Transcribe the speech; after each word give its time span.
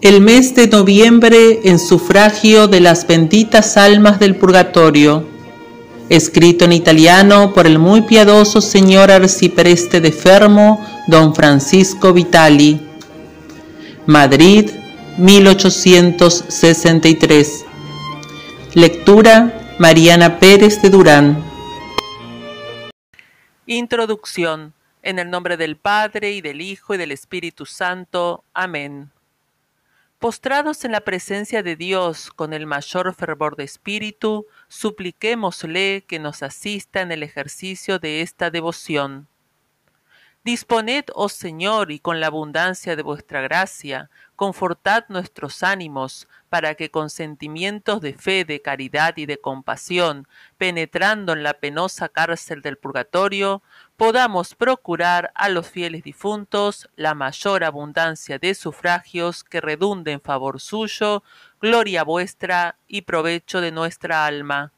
el 0.00 0.20
mes 0.20 0.54
de 0.54 0.68
noviembre 0.68 1.58
en 1.68 1.80
sufragio 1.80 2.68
de 2.68 2.80
las 2.80 3.04
benditas 3.08 3.76
almas 3.76 4.20
del 4.20 4.36
purgatorio, 4.36 5.24
escrito 6.08 6.64
en 6.66 6.72
italiano 6.72 7.52
por 7.52 7.66
el 7.66 7.80
muy 7.80 8.02
piadoso 8.02 8.60
señor 8.60 9.10
arcipreste 9.10 10.00
de 10.00 10.12
Fermo, 10.12 10.84
don 11.08 11.34
Francisco 11.34 12.12
Vitali. 12.12 12.80
Madrid, 14.06 14.70
1863. 15.18 17.64
Lectura 18.74 19.74
Mariana 19.80 20.38
Pérez 20.38 20.80
de 20.80 20.90
Durán. 20.90 21.44
Introducción. 23.66 24.72
En 25.02 25.18
el 25.18 25.28
nombre 25.30 25.56
del 25.56 25.74
Padre 25.76 26.30
y 26.32 26.40
del 26.40 26.60
Hijo 26.60 26.94
y 26.94 26.98
del 26.98 27.10
Espíritu 27.10 27.66
Santo. 27.66 28.44
Amén. 28.54 29.10
Postrados 30.18 30.84
en 30.84 30.90
la 30.90 31.02
presencia 31.02 31.62
de 31.62 31.76
Dios 31.76 32.32
con 32.34 32.52
el 32.52 32.66
mayor 32.66 33.14
fervor 33.14 33.54
de 33.54 33.62
espíritu, 33.62 34.46
supliquémosle 34.66 36.06
que 36.08 36.18
nos 36.18 36.42
asista 36.42 37.02
en 37.02 37.12
el 37.12 37.22
ejercicio 37.22 38.00
de 38.00 38.20
esta 38.20 38.50
devoción. 38.50 39.28
Disponed, 40.44 41.04
oh 41.14 41.28
Señor, 41.28 41.92
y 41.92 42.00
con 42.00 42.18
la 42.18 42.28
abundancia 42.28 42.96
de 42.96 43.02
vuestra 43.02 43.42
gracia, 43.42 44.10
confortad 44.34 45.04
nuestros 45.08 45.62
ánimos, 45.62 46.26
para 46.48 46.74
que 46.74 46.90
con 46.90 47.10
sentimientos 47.10 48.00
de 48.00 48.14
fe, 48.14 48.44
de 48.44 48.60
caridad 48.62 49.14
y 49.18 49.26
de 49.26 49.38
compasión, 49.38 50.26
penetrando 50.56 51.32
en 51.32 51.42
la 51.44 51.54
penosa 51.54 52.08
cárcel 52.08 52.60
del 52.62 52.76
purgatorio, 52.78 53.62
podamos 53.98 54.54
procurar 54.54 55.32
a 55.34 55.48
los 55.48 55.68
fieles 55.68 56.04
difuntos 56.04 56.88
la 56.94 57.16
mayor 57.16 57.64
abundancia 57.64 58.38
de 58.38 58.54
sufragios 58.54 59.42
que 59.42 59.60
redunden 59.60 60.14
en 60.14 60.20
favor 60.20 60.60
suyo, 60.60 61.24
gloria 61.60 62.04
vuestra 62.04 62.76
y 62.86 63.02
provecho 63.02 63.60
de 63.60 63.72
nuestra 63.72 64.24
alma. 64.24 64.72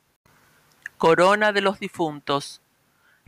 Corona 0.96 1.52
de 1.52 1.60
los 1.60 1.78
difuntos 1.78 2.62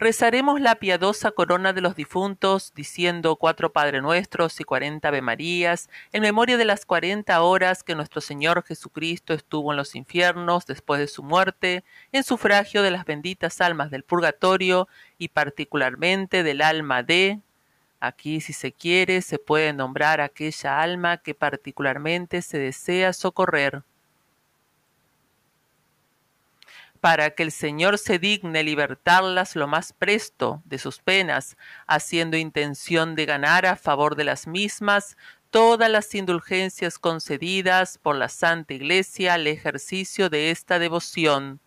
rezaremos 0.02 0.60
la 0.60 0.74
piadosa 0.74 1.30
corona 1.30 1.72
de 1.72 1.80
los 1.80 1.94
difuntos, 1.94 2.72
diciendo 2.74 3.36
cuatro 3.36 3.72
Padre 3.72 4.00
Nuestros 4.02 4.60
y 4.60 4.64
cuarenta 4.64 5.08
Ave 5.08 5.22
Marías, 5.22 5.88
en 6.12 6.22
memoria 6.22 6.56
de 6.56 6.64
las 6.64 6.84
cuarenta 6.84 7.40
horas 7.40 7.84
que 7.84 7.94
nuestro 7.94 8.20
Señor 8.20 8.64
Jesucristo 8.64 9.32
estuvo 9.32 9.70
en 9.72 9.76
los 9.76 9.94
infiernos 9.94 10.66
después 10.66 10.98
de 10.98 11.06
su 11.06 11.22
muerte, 11.22 11.84
en 12.10 12.24
sufragio 12.24 12.82
de 12.82 12.90
las 12.90 13.04
benditas 13.04 13.60
almas 13.60 13.92
del 13.92 14.02
purgatorio 14.02 14.88
y 15.18 15.28
particularmente 15.28 16.42
del 16.42 16.62
alma 16.62 17.02
de... 17.04 17.38
Aquí, 18.00 18.40
si 18.40 18.52
se 18.52 18.72
quiere, 18.72 19.22
se 19.22 19.38
puede 19.38 19.72
nombrar 19.72 20.20
aquella 20.20 20.80
alma 20.80 21.18
que 21.18 21.34
particularmente 21.36 22.42
se 22.42 22.58
desea 22.58 23.12
socorrer. 23.12 23.84
para 27.02 27.30
que 27.30 27.42
el 27.42 27.50
Señor 27.50 27.98
se 27.98 28.20
digne 28.20 28.62
libertarlas 28.62 29.56
lo 29.56 29.66
más 29.66 29.92
presto 29.92 30.62
de 30.64 30.78
sus 30.78 31.00
penas, 31.00 31.56
haciendo 31.88 32.36
intención 32.36 33.16
de 33.16 33.26
ganar 33.26 33.66
a 33.66 33.74
favor 33.74 34.14
de 34.14 34.22
las 34.22 34.46
mismas 34.46 35.16
todas 35.50 35.90
las 35.90 36.14
indulgencias 36.14 37.00
concedidas 37.00 37.98
por 37.98 38.14
la 38.14 38.28
Santa 38.28 38.74
Iglesia 38.74 39.34
al 39.34 39.48
ejercicio 39.48 40.30
de 40.30 40.52
esta 40.52 40.78
devoción. 40.78 41.58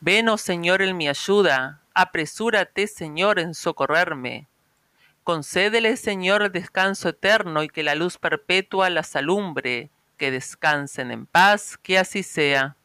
Ven, 0.00 0.28
oh 0.28 0.36
Señor, 0.36 0.82
en 0.82 0.98
mi 0.98 1.08
ayuda, 1.08 1.80
apresúrate, 1.94 2.88
Señor, 2.88 3.38
en 3.38 3.54
socorrerme. 3.54 4.48
Concédele, 5.24 5.96
Señor, 5.96 6.52
descanso 6.52 7.08
eterno 7.08 7.62
y 7.62 7.70
que 7.70 7.82
la 7.82 7.94
luz 7.94 8.18
perpetua 8.18 8.90
las 8.90 9.16
alumbre, 9.16 9.88
que 10.18 10.30
descansen 10.30 11.10
en 11.10 11.24
paz, 11.24 11.78
que 11.78 11.98
así 11.98 12.22
sea. 12.22 12.76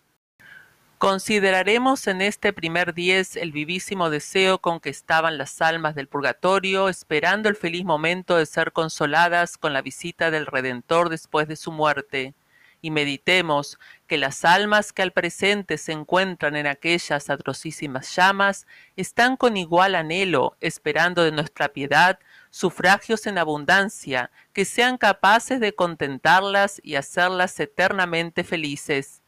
Consideraremos 1.01 2.05
en 2.05 2.21
este 2.21 2.53
primer 2.53 2.93
diez 2.93 3.35
el 3.35 3.51
vivísimo 3.51 4.11
deseo 4.11 4.59
con 4.59 4.79
que 4.79 4.91
estaban 4.91 5.39
las 5.39 5.59
almas 5.59 5.95
del 5.95 6.07
purgatorio, 6.07 6.89
esperando 6.89 7.49
el 7.49 7.55
feliz 7.55 7.83
momento 7.83 8.37
de 8.37 8.45
ser 8.45 8.71
consoladas 8.71 9.57
con 9.57 9.73
la 9.73 9.81
visita 9.81 10.29
del 10.29 10.45
Redentor 10.45 11.09
después 11.09 11.47
de 11.47 11.55
su 11.55 11.71
muerte 11.71 12.35
y 12.83 12.91
meditemos 12.91 13.79
que 14.05 14.19
las 14.19 14.45
almas 14.45 14.93
que 14.93 15.01
al 15.01 15.11
presente 15.11 15.79
se 15.79 15.91
encuentran 15.91 16.55
en 16.55 16.67
aquellas 16.67 17.31
atrocísimas 17.31 18.15
llamas 18.15 18.67
están 18.95 19.37
con 19.37 19.57
igual 19.57 19.95
anhelo 19.95 20.55
esperando 20.61 21.23
de 21.23 21.31
nuestra 21.31 21.69
piedad 21.69 22.19
sufragios 22.51 23.25
en 23.25 23.39
abundancia 23.39 24.29
que 24.53 24.65
sean 24.65 24.99
capaces 24.99 25.59
de 25.59 25.73
contentarlas 25.73 26.79
y 26.83 26.93
hacerlas 26.93 27.59
eternamente 27.59 28.43
felices. 28.43 29.20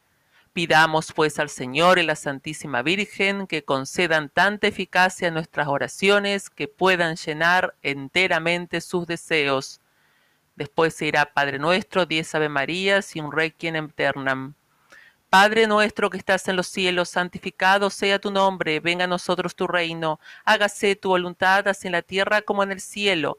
Pidamos 0.54 1.10
pues 1.12 1.40
al 1.40 1.50
Señor 1.50 1.98
y 1.98 2.04
la 2.04 2.14
Santísima 2.14 2.80
Virgen 2.82 3.48
que 3.48 3.64
concedan 3.64 4.28
tanta 4.28 4.68
eficacia 4.68 5.26
a 5.26 5.30
nuestras 5.32 5.66
oraciones 5.66 6.48
que 6.48 6.68
puedan 6.68 7.16
llenar 7.16 7.74
enteramente 7.82 8.80
sus 8.80 9.04
deseos. 9.08 9.80
Después 10.54 10.94
se 10.94 11.06
irá 11.06 11.34
Padre 11.34 11.58
nuestro, 11.58 12.06
diez 12.06 12.32
Ave 12.36 12.48
Marías 12.48 13.16
y 13.16 13.20
un 13.20 13.32
Requiem 13.32 13.74
Eternam. 13.86 14.54
Padre 15.28 15.66
nuestro 15.66 16.08
que 16.08 16.18
estás 16.18 16.46
en 16.46 16.54
los 16.54 16.68
cielos, 16.68 17.08
santificado 17.08 17.90
sea 17.90 18.20
tu 18.20 18.30
nombre, 18.30 18.78
venga 18.78 19.06
a 19.06 19.08
nosotros 19.08 19.56
tu 19.56 19.66
reino, 19.66 20.20
hágase 20.44 20.94
tu 20.94 21.08
voluntad, 21.08 21.66
así 21.66 21.88
en 21.88 21.92
la 21.94 22.02
tierra 22.02 22.42
como 22.42 22.62
en 22.62 22.70
el 22.70 22.80
cielo 22.80 23.38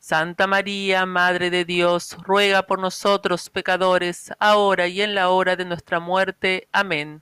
Santa 0.00 0.46
María, 0.46 1.04
Madre 1.06 1.50
de 1.50 1.64
Dios, 1.64 2.16
ruega 2.22 2.62
por 2.62 2.78
nosotros 2.78 3.50
pecadores, 3.50 4.30
ahora 4.38 4.86
y 4.86 5.02
en 5.02 5.14
la 5.14 5.28
hora 5.28 5.56
de 5.56 5.64
nuestra 5.64 5.98
muerte. 5.98 6.68
Amén. 6.72 7.20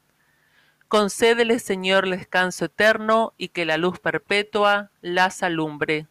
Concédele, 0.87 1.59
Señor, 1.59 2.09
descanso 2.09 2.67
eterno 2.67 3.33
y 3.39 3.49
que 3.49 3.65
la 3.65 3.77
luz 3.79 3.99
perpetua 3.99 4.91
las 5.01 5.43
alumbre. 5.43 6.07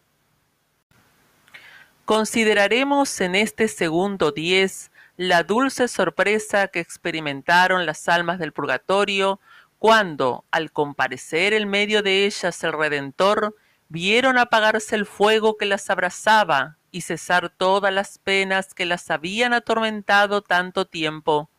Consideraremos 2.04 3.22
en 3.22 3.36
este 3.36 3.68
segundo 3.68 4.32
diez 4.32 4.92
la 5.18 5.44
dulce 5.44 5.88
sorpresa 5.88 6.68
que 6.68 6.80
experimentaron 6.82 7.86
las 7.86 8.10
almas 8.10 8.38
del 8.38 8.52
purgatorio 8.54 9.40
cuando, 9.80 10.44
al 10.52 10.72
comparecer 10.72 11.54
en 11.54 11.70
medio 11.70 12.02
de 12.02 12.26
ellas 12.26 12.64
el 12.64 12.74
Redentor, 12.74 13.56
vieron 13.90 14.38
apagarse 14.38 14.96
el 14.96 15.06
fuego 15.06 15.58
que 15.58 15.66
las 15.66 15.90
abrazaba 15.90 16.78
y 16.92 17.02
cesar 17.02 17.50
todas 17.50 17.94
las 17.94 18.18
penas 18.20 18.74
que 18.74 18.86
las 18.86 19.10
habían 19.12 19.54
atormentado 19.54 20.42
tanto 20.42 20.86
tiempo. 20.86 21.50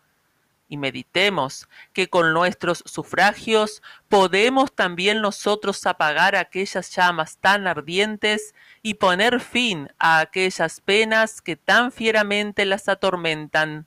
Y 0.69 0.79
meditemos 0.79 1.69
que 1.93 2.09
con 2.09 2.33
nuestros 2.33 2.83
sufragios 2.87 3.83
podemos 4.09 4.75
también 4.75 5.21
nosotros 5.21 5.87
apagar 5.87 6.35
aquellas 6.35 6.91
llamas 6.91 7.37
tan 7.39 7.69
ardientes 7.69 8.53
y 8.83 8.95
poner 8.95 9.39
fin 9.41 9.93
a 9.99 10.19
aquellas 10.19 10.81
penas 10.81 11.41
que 11.41 11.55
tan 11.55 11.93
fieramente 11.93 12.65
las 12.65 12.89
atormentan. 12.89 13.87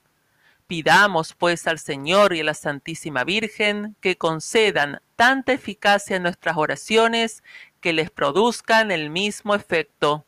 Pidamos 0.67 1.33
pues 1.33 1.67
al 1.67 1.79
Señor 1.79 2.33
y 2.33 2.41
a 2.41 2.43
la 2.45 2.53
Santísima 2.53 3.23
Virgen 3.25 3.97
que 3.99 4.17
concedan 4.17 5.01
tanta 5.17 5.51
eficacia 5.51 6.15
en 6.15 6.23
nuestras 6.23 6.55
oraciones 6.55 7.43
que 7.79 7.93
les 7.93 8.11
produzcan 8.11 8.91
el 8.91 9.09
mismo 9.09 9.55
efecto. 9.55 10.25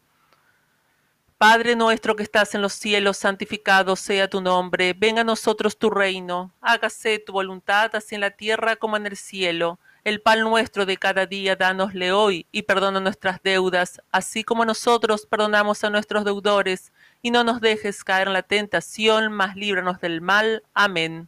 Padre 1.38 1.76
nuestro 1.76 2.16
que 2.16 2.22
estás 2.22 2.54
en 2.54 2.62
los 2.62 2.74
cielos, 2.74 3.18
santificado 3.18 3.96
sea 3.96 4.30
tu 4.30 4.42
nombre, 4.42 4.94
venga 4.94 5.22
a 5.22 5.24
nosotros 5.24 5.78
tu 5.80 5.90
reino, 5.90 6.54
hágase 6.62 7.18
tu 7.18 7.34
voluntad 7.34 7.96
así 7.96 8.14
en 8.14 8.22
la 8.22 8.30
tierra 8.32 8.76
como 8.76 8.96
en 8.96 9.08
el 9.08 9.18
cielo. 9.18 9.80
El 10.04 10.22
pan 10.22 10.42
nuestro 10.42 10.86
de 10.86 10.98
cada 10.98 11.26
día, 11.26 11.56
dánosle 11.56 12.12
hoy 12.12 12.46
y 12.52 12.64
perdona 12.64 13.00
nuestras 13.00 13.42
deudas, 13.44 14.02
así 14.12 14.44
como 14.44 14.66
nosotros 14.66 15.26
perdonamos 15.28 15.84
a 15.84 15.90
nuestros 15.90 16.26
deudores, 16.26 16.92
y 17.24 17.32
no 17.32 17.44
nos 17.44 17.60
dejes 17.60 18.04
caer 18.04 18.28
en 18.28 18.34
la 18.34 18.42
tentación, 18.44 19.32
mas 19.32 19.56
líbranos 19.56 20.00
del 20.00 20.22
mal. 20.22 20.64
Amén. 20.76 21.28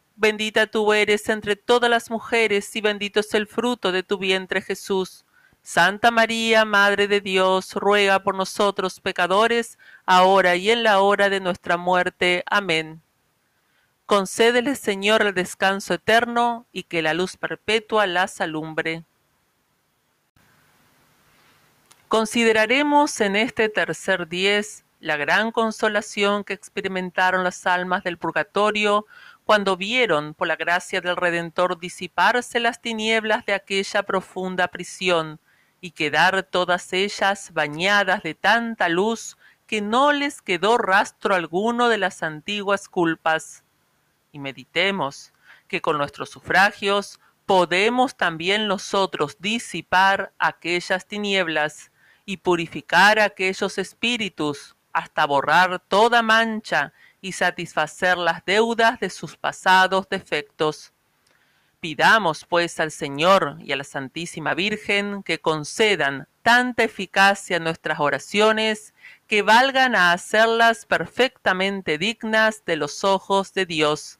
Bendita 0.15 0.67
tú 0.67 0.93
eres 0.93 1.29
entre 1.29 1.55
todas 1.55 1.89
las 1.89 2.09
mujeres 2.11 2.75
y 2.75 2.81
bendito 2.81 3.21
es 3.21 3.33
el 3.33 3.47
fruto 3.47 3.91
de 3.91 4.03
tu 4.03 4.17
vientre 4.17 4.61
Jesús. 4.61 5.25
Santa 5.63 6.11
María, 6.11 6.65
Madre 6.65 7.07
de 7.07 7.21
Dios, 7.21 7.73
ruega 7.73 8.19
por 8.23 8.35
nosotros 8.35 8.99
pecadores, 8.99 9.77
ahora 10.05 10.55
y 10.55 10.69
en 10.71 10.83
la 10.83 10.99
hora 10.99 11.29
de 11.29 11.39
nuestra 11.39 11.77
muerte. 11.77 12.43
Amén. 12.47 13.01
Concédele, 14.05 14.75
Señor, 14.75 15.21
el 15.21 15.33
descanso 15.33 15.93
eterno 15.93 16.65
y 16.71 16.83
que 16.83 17.01
la 17.01 17.13
luz 17.13 17.37
perpetua 17.37 18.05
las 18.07 18.41
alumbre. 18.41 19.03
Consideraremos 22.09 23.21
en 23.21 23.37
este 23.37 23.69
tercer 23.69 24.27
diez 24.27 24.83
la 24.99 25.15
gran 25.15 25.51
consolación 25.51 26.43
que 26.43 26.53
experimentaron 26.53 27.43
las 27.43 27.65
almas 27.65 28.03
del 28.03 28.17
purgatorio 28.17 29.05
cuando 29.51 29.75
vieron, 29.75 30.33
por 30.33 30.47
la 30.47 30.55
gracia 30.55 31.01
del 31.01 31.17
Redentor, 31.17 31.77
disiparse 31.77 32.61
las 32.61 32.81
tinieblas 32.81 33.45
de 33.45 33.51
aquella 33.53 34.01
profunda 34.03 34.69
prisión 34.69 35.41
y 35.81 35.91
quedar 35.91 36.43
todas 36.43 36.93
ellas 36.93 37.51
bañadas 37.53 38.23
de 38.23 38.33
tanta 38.33 38.87
luz 38.87 39.35
que 39.67 39.81
no 39.81 40.13
les 40.13 40.41
quedó 40.41 40.77
rastro 40.77 41.35
alguno 41.35 41.89
de 41.89 41.97
las 41.97 42.23
antiguas 42.23 42.87
culpas. 42.87 43.65
Y 44.31 44.39
meditemos 44.39 45.33
que 45.67 45.81
con 45.81 45.97
nuestros 45.97 46.29
sufragios 46.29 47.19
podemos 47.45 48.15
también 48.15 48.67
nosotros 48.69 49.35
disipar 49.41 50.31
aquellas 50.39 51.05
tinieblas 51.07 51.91
y 52.23 52.37
purificar 52.37 53.19
aquellos 53.19 53.77
espíritus 53.77 54.77
hasta 54.93 55.25
borrar 55.25 55.79
toda 55.89 56.21
mancha 56.21 56.93
y 57.21 57.33
satisfacer 57.33 58.17
las 58.17 58.43
deudas 58.43 58.99
de 58.99 59.09
sus 59.11 59.37
pasados 59.37 60.09
defectos. 60.09 60.91
Pidamos, 61.79 62.45
pues, 62.45 62.79
al 62.79 62.91
Señor 62.91 63.57
y 63.61 63.71
a 63.71 63.75
la 63.75 63.83
Santísima 63.83 64.53
Virgen 64.55 65.21
que 65.23 65.39
concedan 65.39 66.27
tanta 66.41 66.83
eficacia 66.83 67.57
a 67.57 67.59
nuestras 67.59 67.99
oraciones 67.99 68.93
que 69.27 69.43
valgan 69.43 69.95
a 69.95 70.11
hacerlas 70.11 70.85
perfectamente 70.85 71.97
dignas 71.99 72.65
de 72.65 72.75
los 72.75 73.03
ojos 73.03 73.53
de 73.53 73.65
Dios. 73.67 74.19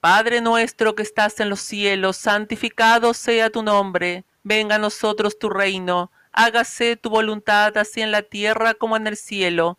Padre 0.00 0.40
nuestro 0.42 0.94
que 0.94 1.02
estás 1.02 1.40
en 1.40 1.48
los 1.50 1.60
cielos, 1.60 2.16
santificado 2.16 3.14
sea 3.14 3.48
tu 3.50 3.62
nombre, 3.62 4.24
venga 4.42 4.74
a 4.74 4.78
nosotros 4.78 5.38
tu 5.38 5.48
reino, 5.48 6.10
hágase 6.32 6.96
tu 6.96 7.08
voluntad 7.08 7.78
así 7.78 8.02
en 8.02 8.10
la 8.12 8.22
tierra 8.22 8.74
como 8.74 8.96
en 8.98 9.06
el 9.06 9.16
cielo. 9.16 9.78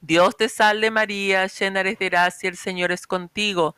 Dios 0.00 0.36
te 0.36 0.48
salve 0.48 0.90
María, 0.92 1.46
llena 1.48 1.80
eres 1.80 1.98
de 1.98 2.08
gracia, 2.08 2.48
el 2.48 2.56
Señor 2.56 2.92
es 2.92 3.06
contigo. 3.06 3.74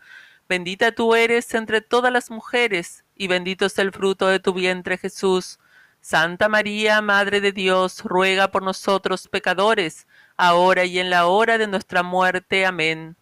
Bendita 0.50 0.92
tú 0.92 1.14
eres 1.14 1.54
entre 1.54 1.80
todas 1.80 2.12
las 2.12 2.30
mujeres, 2.30 3.04
y 3.16 3.26
bendito 3.26 3.64
es 3.66 3.78
el 3.78 3.90
fruto 3.92 4.26
de 4.28 4.38
tu 4.38 4.52
vientre 4.52 4.98
Jesús. 4.98 5.58
Santa 6.02 6.48
María, 6.48 7.00
Madre 7.00 7.40
de 7.40 7.52
Dios, 7.52 8.02
ruega 8.04 8.50
por 8.50 8.62
nosotros 8.62 9.28
pecadores, 9.28 10.06
ahora 10.36 10.84
y 10.84 10.98
en 10.98 11.08
la 11.08 11.26
hora 11.26 11.56
de 11.56 11.66
nuestra 11.68 12.02
muerte. 12.02 12.66
Amén. 12.66 13.16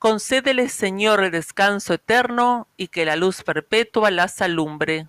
Concédele, 0.00 0.68
Señor, 0.68 1.22
el 1.22 1.30
descanso 1.30 1.94
eterno 1.94 2.66
y 2.76 2.88
que 2.88 3.04
la 3.04 3.16
luz 3.16 3.42
perpetua 3.44 4.10
las 4.10 4.40
alumbre. 4.40 5.08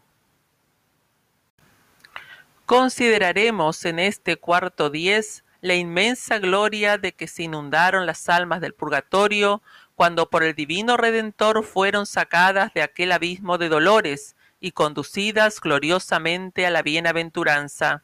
Consideraremos 2.66 3.86
en 3.86 4.00
este 4.00 4.36
cuarto 4.36 4.90
diez 4.90 5.44
la 5.62 5.76
inmensa 5.76 6.40
gloria 6.40 6.98
de 6.98 7.14
que 7.14 7.28
se 7.28 7.44
inundaron 7.44 8.08
las 8.08 8.28
almas 8.30 8.62
del 8.62 8.74
purgatorio 8.74 9.62
cuando 9.96 10.28
por 10.30 10.42
el 10.44 10.56
divino 10.56 10.98
Redentor 10.98 11.64
fueron 11.64 12.08
sacadas 12.08 12.74
de 12.74 12.82
aquel 12.82 13.12
abismo 13.12 13.60
de 13.60 13.70
dolores 13.70 14.36
y 14.60 14.72
conducidas 14.72 15.62
gloriosamente 15.62 16.66
a 16.66 16.72
la 16.72 16.82
bienaventuranza. 16.82 18.04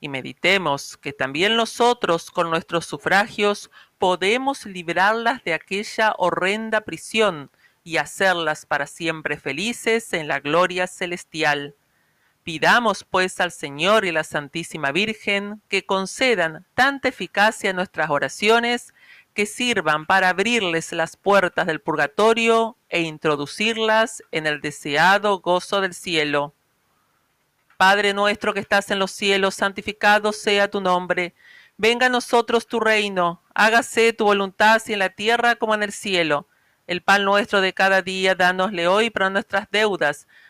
Y 0.00 0.08
meditemos 0.08 0.96
que 0.96 1.12
también 1.12 1.56
nosotros 1.56 2.30
con 2.30 2.48
nuestros 2.50 2.86
sufragios 2.86 3.70
podemos 3.98 4.64
librarlas 4.64 5.44
de 5.44 5.52
aquella 5.54 6.14
horrenda 6.16 6.80
prisión 6.82 7.50
y 7.84 7.98
hacerlas 7.98 8.64
para 8.64 8.86
siempre 8.86 9.36
felices 9.36 10.14
en 10.14 10.28
la 10.28 10.40
gloria 10.40 10.86
celestial. 10.86 11.74
Pidamos 12.44 13.04
pues 13.04 13.40
al 13.40 13.50
Señor 13.52 14.04
y 14.04 14.12
la 14.12 14.22
Santísima 14.22 14.92
Virgen 14.92 15.62
que 15.70 15.86
concedan 15.86 16.66
tanta 16.74 17.08
eficacia 17.08 17.70
a 17.70 17.72
nuestras 17.72 18.10
oraciones 18.10 18.92
que 19.32 19.46
sirvan 19.46 20.04
para 20.04 20.28
abrirles 20.28 20.92
las 20.92 21.16
puertas 21.16 21.66
del 21.66 21.80
purgatorio 21.80 22.76
e 22.90 23.00
introducirlas 23.00 24.22
en 24.30 24.46
el 24.46 24.60
deseado 24.60 25.38
gozo 25.38 25.80
del 25.80 25.94
cielo. 25.94 26.52
Padre 27.78 28.12
nuestro 28.12 28.52
que 28.52 28.60
estás 28.60 28.90
en 28.90 28.98
los 28.98 29.10
cielos, 29.10 29.54
santificado 29.54 30.32
sea 30.34 30.68
tu 30.68 30.82
nombre. 30.82 31.32
Venga 31.78 32.06
a 32.06 32.10
nosotros 32.10 32.66
tu 32.66 32.78
reino, 32.78 33.40
hágase 33.54 34.12
tu 34.12 34.26
voluntad 34.26 34.74
así 34.74 34.92
en 34.92 34.98
la 34.98 35.08
tierra 35.08 35.56
como 35.56 35.74
en 35.74 35.82
el 35.82 35.92
cielo. 35.92 36.46
El 36.86 37.00
pan 37.00 37.24
nuestro 37.24 37.62
de 37.62 37.72
cada 37.72 38.02
día, 38.02 38.34
dánosle 38.34 38.86
hoy 38.86 39.08
para 39.08 39.30
nuestras 39.30 39.66
deudas 39.70 40.26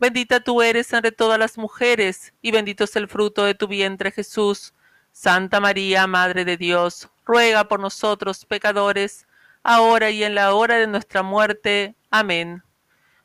Bendita 0.00 0.38
tú 0.38 0.62
eres 0.62 0.92
entre 0.92 1.10
todas 1.10 1.40
las 1.40 1.58
mujeres, 1.58 2.32
y 2.40 2.52
bendito 2.52 2.84
es 2.84 2.94
el 2.94 3.08
fruto 3.08 3.44
de 3.44 3.54
tu 3.56 3.66
vientre 3.66 4.12
Jesús. 4.12 4.72
Santa 5.10 5.58
María, 5.58 6.06
Madre 6.06 6.44
de 6.44 6.56
Dios, 6.56 7.08
ruega 7.24 7.66
por 7.66 7.80
nosotros 7.80 8.44
pecadores, 8.44 9.26
ahora 9.64 10.10
y 10.10 10.22
en 10.22 10.36
la 10.36 10.54
hora 10.54 10.76
de 10.76 10.86
nuestra 10.86 11.24
muerte. 11.24 11.96
Amén. 12.12 12.62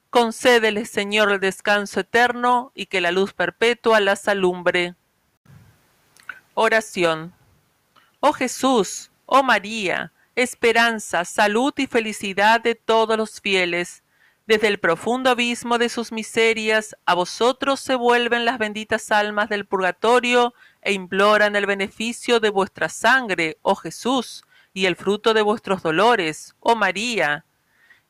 Concédele, 0.10 0.86
Señor, 0.86 1.32
el 1.32 1.40
descanso 1.40 2.00
eterno 2.00 2.72
y 2.74 2.88
que 2.88 3.02
la 3.02 3.12
luz 3.12 3.34
perpetua 3.34 4.00
las 4.00 4.28
alumbre. 4.28 4.96
Oración. 6.56 7.34
Oh 8.20 8.34
Jesús, 8.34 9.12
oh 9.28 9.44
María, 9.44 10.12
esperanza, 10.36 11.24
salud 11.24 11.72
y 11.78 11.86
felicidad 11.86 12.62
de 12.62 12.74
todos 12.74 13.16
los 13.16 13.42
fieles 13.42 14.02
desde 14.46 14.68
el 14.68 14.78
profundo 14.78 15.30
abismo 15.30 15.78
de 15.78 15.88
sus 15.88 16.12
miserias, 16.12 16.98
a 17.06 17.14
vosotros 17.14 17.80
se 17.80 17.96
vuelven 17.96 18.44
las 18.44 18.58
benditas 18.60 19.10
almas 19.10 19.48
del 19.48 19.66
purgatorio 19.66 20.54
e 20.82 20.92
imploran 20.92 21.56
el 21.56 21.66
beneficio 21.66 22.42
de 22.42 22.50
vuestra 22.50 22.90
sangre, 22.90 23.58
oh 23.62 23.76
Jesús, 23.76 24.44
y 24.74 24.86
el 24.86 24.98
fruto 24.98 25.34
de 25.34 25.44
vuestros 25.44 25.82
dolores, 25.82 26.56
oh 26.60 26.76
María. 26.76 27.46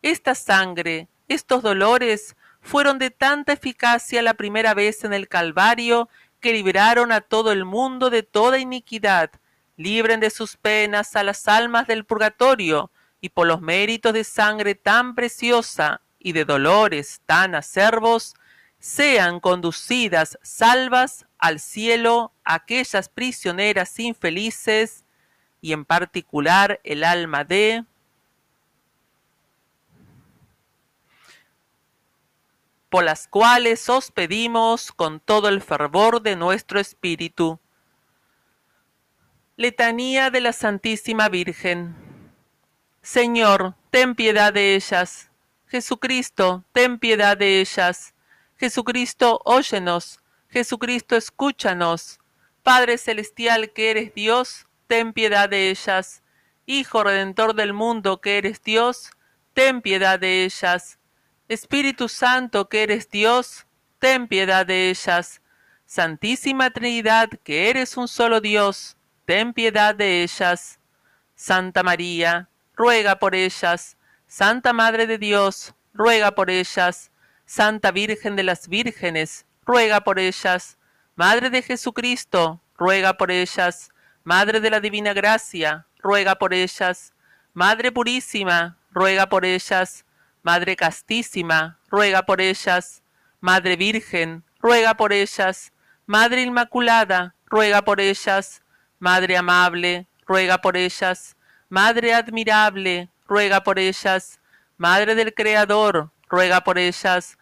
Esta 0.01 0.33
sangre, 0.33 1.07
estos 1.27 1.61
dolores, 1.61 2.35
fueron 2.61 2.97
de 2.97 3.11
tanta 3.11 3.53
eficacia 3.53 4.23
la 4.23 4.33
primera 4.33 4.73
vez 4.73 5.03
en 5.03 5.13
el 5.13 5.27
Calvario 5.27 6.09
que 6.39 6.51
liberaron 6.51 7.11
a 7.11 7.21
todo 7.21 7.51
el 7.51 7.63
mundo 7.63 8.09
de 8.09 8.23
toda 8.23 8.57
iniquidad. 8.57 9.29
Libren 9.77 10.19
de 10.19 10.31
sus 10.31 10.57
penas 10.57 11.15
a 11.15 11.21
las 11.21 11.47
almas 11.47 11.85
del 11.85 12.05
purgatorio 12.05 12.89
y 13.21 13.29
por 13.29 13.45
los 13.45 13.61
méritos 13.61 14.13
de 14.13 14.23
sangre 14.23 14.73
tan 14.73 15.13
preciosa, 15.13 16.01
y 16.23 16.31
de 16.31 16.45
dolores 16.45 17.21
tan 17.27 17.53
acervos, 17.53 18.33
sean 18.79 19.39
conducidas 19.39 20.39
salvas 20.41 21.25
al 21.37 21.59
cielo 21.59 22.31
aquellas 22.45 23.09
prisioneras 23.09 23.99
infelices 23.99 25.03
y 25.61 25.73
en 25.73 25.85
particular 25.85 26.79
el 26.83 27.03
alma 27.05 27.43
de 27.43 27.85
por 32.89 33.03
las 33.03 33.27
cuales 33.27 33.87
os 33.89 34.11
pedimos 34.11 34.91
con 34.91 35.19
todo 35.19 35.47
el 35.49 35.61
fervor 35.63 36.21
de 36.21 36.35
nuestro 36.35 36.79
espíritu. 36.79 37.59
Letanía 39.57 40.29
de 40.29 40.41
la 40.41 40.53
Santísima 40.53 41.27
Virgen. 41.27 41.95
Señor, 43.01 43.73
ten 43.89 44.13
piedad 44.13 44.53
de 44.53 44.75
ellas. 44.75 45.29
Jesucristo, 45.73 46.63
ten 46.71 46.99
piedad 46.99 47.35
de 47.35 47.59
ellas. 47.59 48.13
Jesucristo, 48.59 49.41
óyenos. 49.43 50.19
Jesucristo, 50.51 51.15
escúchanos. 51.15 52.19
Padre 52.61 52.99
Celestial, 52.99 53.71
que 53.73 53.89
eres 53.89 54.13
Dios, 54.13 54.67
ten 54.85 55.13
piedad 55.13 55.49
de 55.49 55.71
ellas. 55.71 56.21
Hijo 56.67 57.03
Redentor 57.03 57.55
del 57.55 57.73
mundo, 57.73 58.21
que 58.21 58.37
eres 58.37 58.61
Dios, 58.61 59.09
ten 59.55 59.81
piedad 59.81 60.19
de 60.19 60.43
ellas. 60.43 60.99
Espíritu 61.49 62.07
Santo, 62.07 62.69
que 62.69 62.83
eres 62.83 63.09
Dios, 63.09 63.65
ten 63.97 64.27
piedad 64.27 64.67
de 64.67 64.91
ellas. 64.91 65.41
Santísima 65.87 66.69
Trinidad, 66.69 67.29
que 67.43 67.71
eres 67.71 67.97
un 67.97 68.07
solo 68.07 68.41
Dios, 68.41 68.95
ten 69.25 69.53
piedad 69.53 69.95
de 69.95 70.21
ellas. 70.21 70.79
Santa 71.33 71.81
María, 71.81 72.47
ruega 72.75 73.17
por 73.17 73.33
ellas. 73.33 73.97
Santa 74.35 74.73
Madre 74.73 75.05
de 75.05 75.19
Dios, 75.19 75.75
ruega 75.93 76.31
por 76.31 76.49
ellas. 76.49 77.11
Santa 77.45 77.91
Virgen 77.91 78.35
de 78.35 78.41
las 78.41 78.67
Vírgenes, 78.67 79.45
ruega 79.63 80.01
por 80.01 80.17
ellas. 80.17 80.79
Madre 81.13 81.51
de 81.51 81.61
Jesucristo, 81.61 82.59
ruega 82.75 83.13
por 83.13 83.29
ellas. 83.29 83.91
Madre 84.23 84.59
de 84.59 84.71
la 84.71 84.79
Divina 84.79 85.13
Gracia, 85.13 85.85
ruega 85.99 86.33
por 86.39 86.55
ellas. 86.55 87.13
Madre 87.53 87.91
Purísima, 87.91 88.79
ruega 88.89 89.29
por 89.29 89.45
ellas. 89.45 90.03
Madre 90.41 90.75
Castísima, 90.75 91.77
ruega 91.91 92.23
por 92.23 92.41
ellas. 92.41 93.03
Madre 93.39 93.75
Virgen, 93.75 94.43
ruega 94.57 94.95
por 94.97 95.13
ellas. 95.13 95.71
Madre 96.07 96.41
Inmaculada, 96.41 97.35
ruega 97.45 97.83
por 97.83 98.01
ellas. 98.01 98.63
Madre 98.97 99.37
Amable, 99.37 100.07
ruega 100.25 100.57
por 100.57 100.75
ellas. 100.75 101.37
Madre 101.69 102.15
Admirable, 102.15 103.11
ruega 103.33 103.63
por 103.63 103.79
ellas. 103.79 104.39
Madre 104.77 105.15
del 105.15 105.33
Creador, 105.33 106.11
ruega 106.29 106.61
por 106.63 106.77
ellas. 106.77 107.35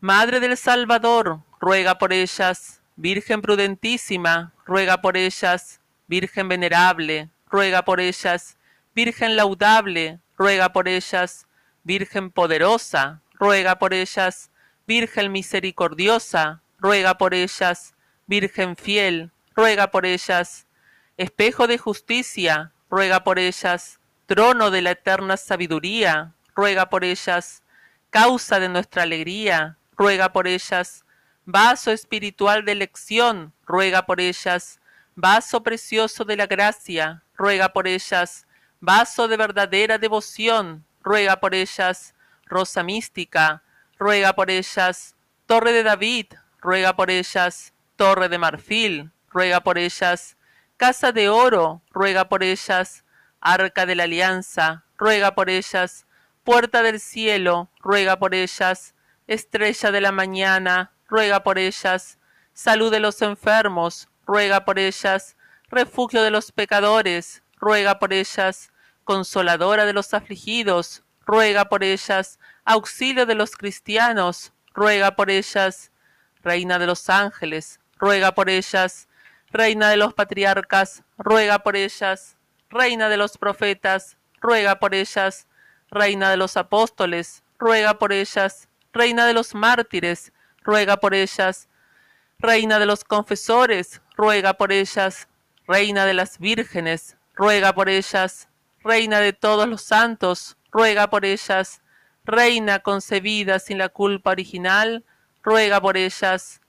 Madre 0.00 0.40
del 0.40 0.56
Salvador, 0.56 1.38
ruega 1.60 1.98
por 1.98 2.12
ellas. 2.12 2.80
Virgen 2.96 3.40
prudentísima, 3.40 4.52
ruega 4.66 4.96
por 5.00 5.16
ellas. 5.16 5.78
Virgen 6.08 6.48
venerable, 6.48 7.28
ruega 7.48 7.84
por 7.84 8.00
ellas. 8.00 8.56
Virgen 8.92 9.36
laudable, 9.36 10.18
ruega 10.36 10.72
por 10.72 10.88
ellas. 10.88 11.46
Virgen 11.84 12.32
poderosa, 12.32 13.20
ruega 13.34 13.78
por 13.78 13.94
ellas. 13.94 14.50
Virgen 14.84 15.30
misericordiosa, 15.30 16.60
ruega 16.80 17.16
por 17.18 17.34
ellas. 17.34 17.94
Virgen 18.26 18.74
fiel, 18.74 19.30
ruega 19.54 19.92
por 19.92 20.06
ellas. 20.06 20.66
Espejo 21.16 21.68
de 21.68 21.78
justicia, 21.78 22.72
ruega 22.90 23.22
por 23.22 23.38
ellas 23.38 23.99
trono 24.30 24.70
de 24.70 24.80
la 24.80 24.92
eterna 24.92 25.36
sabiduría, 25.36 26.34
ruega 26.54 26.88
por 26.88 27.02
ellas, 27.02 27.64
causa 28.10 28.60
de 28.60 28.68
nuestra 28.68 29.02
alegría, 29.02 29.76
ruega 29.96 30.32
por 30.32 30.46
ellas, 30.46 31.04
vaso 31.44 31.90
espiritual 31.90 32.64
de 32.64 32.70
elección, 32.70 33.52
ruega 33.66 34.06
por 34.06 34.20
ellas, 34.20 34.78
vaso 35.16 35.64
precioso 35.64 36.24
de 36.24 36.36
la 36.36 36.46
gracia, 36.46 37.24
ruega 37.34 37.70
por 37.70 37.88
ellas, 37.88 38.46
vaso 38.78 39.26
de 39.26 39.36
verdadera 39.36 39.98
devoción, 39.98 40.84
ruega 41.02 41.40
por 41.40 41.52
ellas, 41.52 42.14
rosa 42.44 42.84
mística, 42.84 43.64
ruega 43.98 44.32
por 44.34 44.48
ellas, 44.48 45.16
torre 45.46 45.72
de 45.72 45.82
David, 45.82 46.26
ruega 46.60 46.94
por 46.94 47.10
ellas, 47.10 47.72
torre 47.96 48.28
de 48.28 48.38
marfil, 48.38 49.10
ruega 49.30 49.58
por 49.60 49.76
ellas, 49.76 50.36
casa 50.76 51.10
de 51.10 51.28
oro, 51.28 51.82
ruega 51.90 52.28
por 52.28 52.44
ellas, 52.44 53.02
Arca 53.42 53.86
de 53.86 53.94
la 53.94 54.04
Alianza, 54.04 54.84
ruega 54.98 55.34
por 55.34 55.48
ellas. 55.48 56.06
Puerta 56.44 56.82
del 56.82 57.00
cielo, 57.00 57.70
ruega 57.80 58.18
por 58.18 58.34
ellas. 58.34 58.94
Estrella 59.26 59.90
de 59.90 60.00
la 60.02 60.12
mañana, 60.12 60.92
ruega 61.08 61.42
por 61.42 61.58
ellas. 61.58 62.18
Salud 62.52 62.90
de 62.90 63.00
los 63.00 63.22
enfermos, 63.22 64.08
ruega 64.26 64.66
por 64.66 64.78
ellas. 64.78 65.36
Refugio 65.70 66.22
de 66.22 66.30
los 66.30 66.52
pecadores, 66.52 67.42
ruega 67.56 67.98
por 67.98 68.12
ellas. 68.12 68.72
Consoladora 69.04 69.86
de 69.86 69.94
los 69.94 70.12
afligidos, 70.12 71.02
ruega 71.24 71.64
por 71.66 71.82
ellas. 71.82 72.38
Auxilio 72.66 73.24
de 73.24 73.36
los 73.36 73.52
cristianos, 73.56 74.52
ruega 74.74 75.16
por 75.16 75.30
ellas. 75.30 75.92
Reina 76.42 76.78
de 76.78 76.86
los 76.86 77.08
ángeles, 77.08 77.80
ruega 77.96 78.34
por 78.34 78.50
ellas. 78.50 79.08
Reina 79.50 79.88
de 79.88 79.96
los 79.96 80.12
patriarcas, 80.12 81.04
ruega 81.16 81.60
por 81.60 81.76
ellas. 81.76 82.36
Reina 82.72 83.08
de 83.08 83.16
los 83.16 83.36
profetas, 83.36 84.16
ruega 84.40 84.78
por 84.78 84.94
ellas. 84.94 85.48
Reina 85.90 86.30
de 86.30 86.36
los 86.36 86.56
apóstoles, 86.56 87.42
ruega 87.58 87.98
por 87.98 88.12
ellas. 88.12 88.68
Reina 88.92 89.26
de 89.26 89.32
los 89.34 89.56
mártires, 89.56 90.32
ruega 90.62 90.96
por 90.98 91.12
ellas. 91.12 91.68
Reina 92.38 92.78
de 92.78 92.86
los 92.86 93.02
confesores, 93.02 94.00
ruega 94.16 94.54
por 94.54 94.70
ellas. 94.72 95.26
Reina 95.66 96.06
de 96.06 96.14
las 96.14 96.38
vírgenes, 96.38 97.16
ruega 97.34 97.72
por 97.74 97.88
ellas. 97.88 98.48
Reina 98.84 99.18
de 99.18 99.32
todos 99.32 99.68
los 99.68 99.82
santos, 99.82 100.56
ruega 100.70 101.10
por 101.10 101.24
ellas. 101.24 101.82
Reina 102.24 102.78
concebida 102.78 103.58
sin 103.58 103.78
la 103.78 103.88
culpa 103.88 104.30
original, 104.30 105.04
ruega 105.42 105.80
por 105.80 105.96
ellas. 105.96 106.60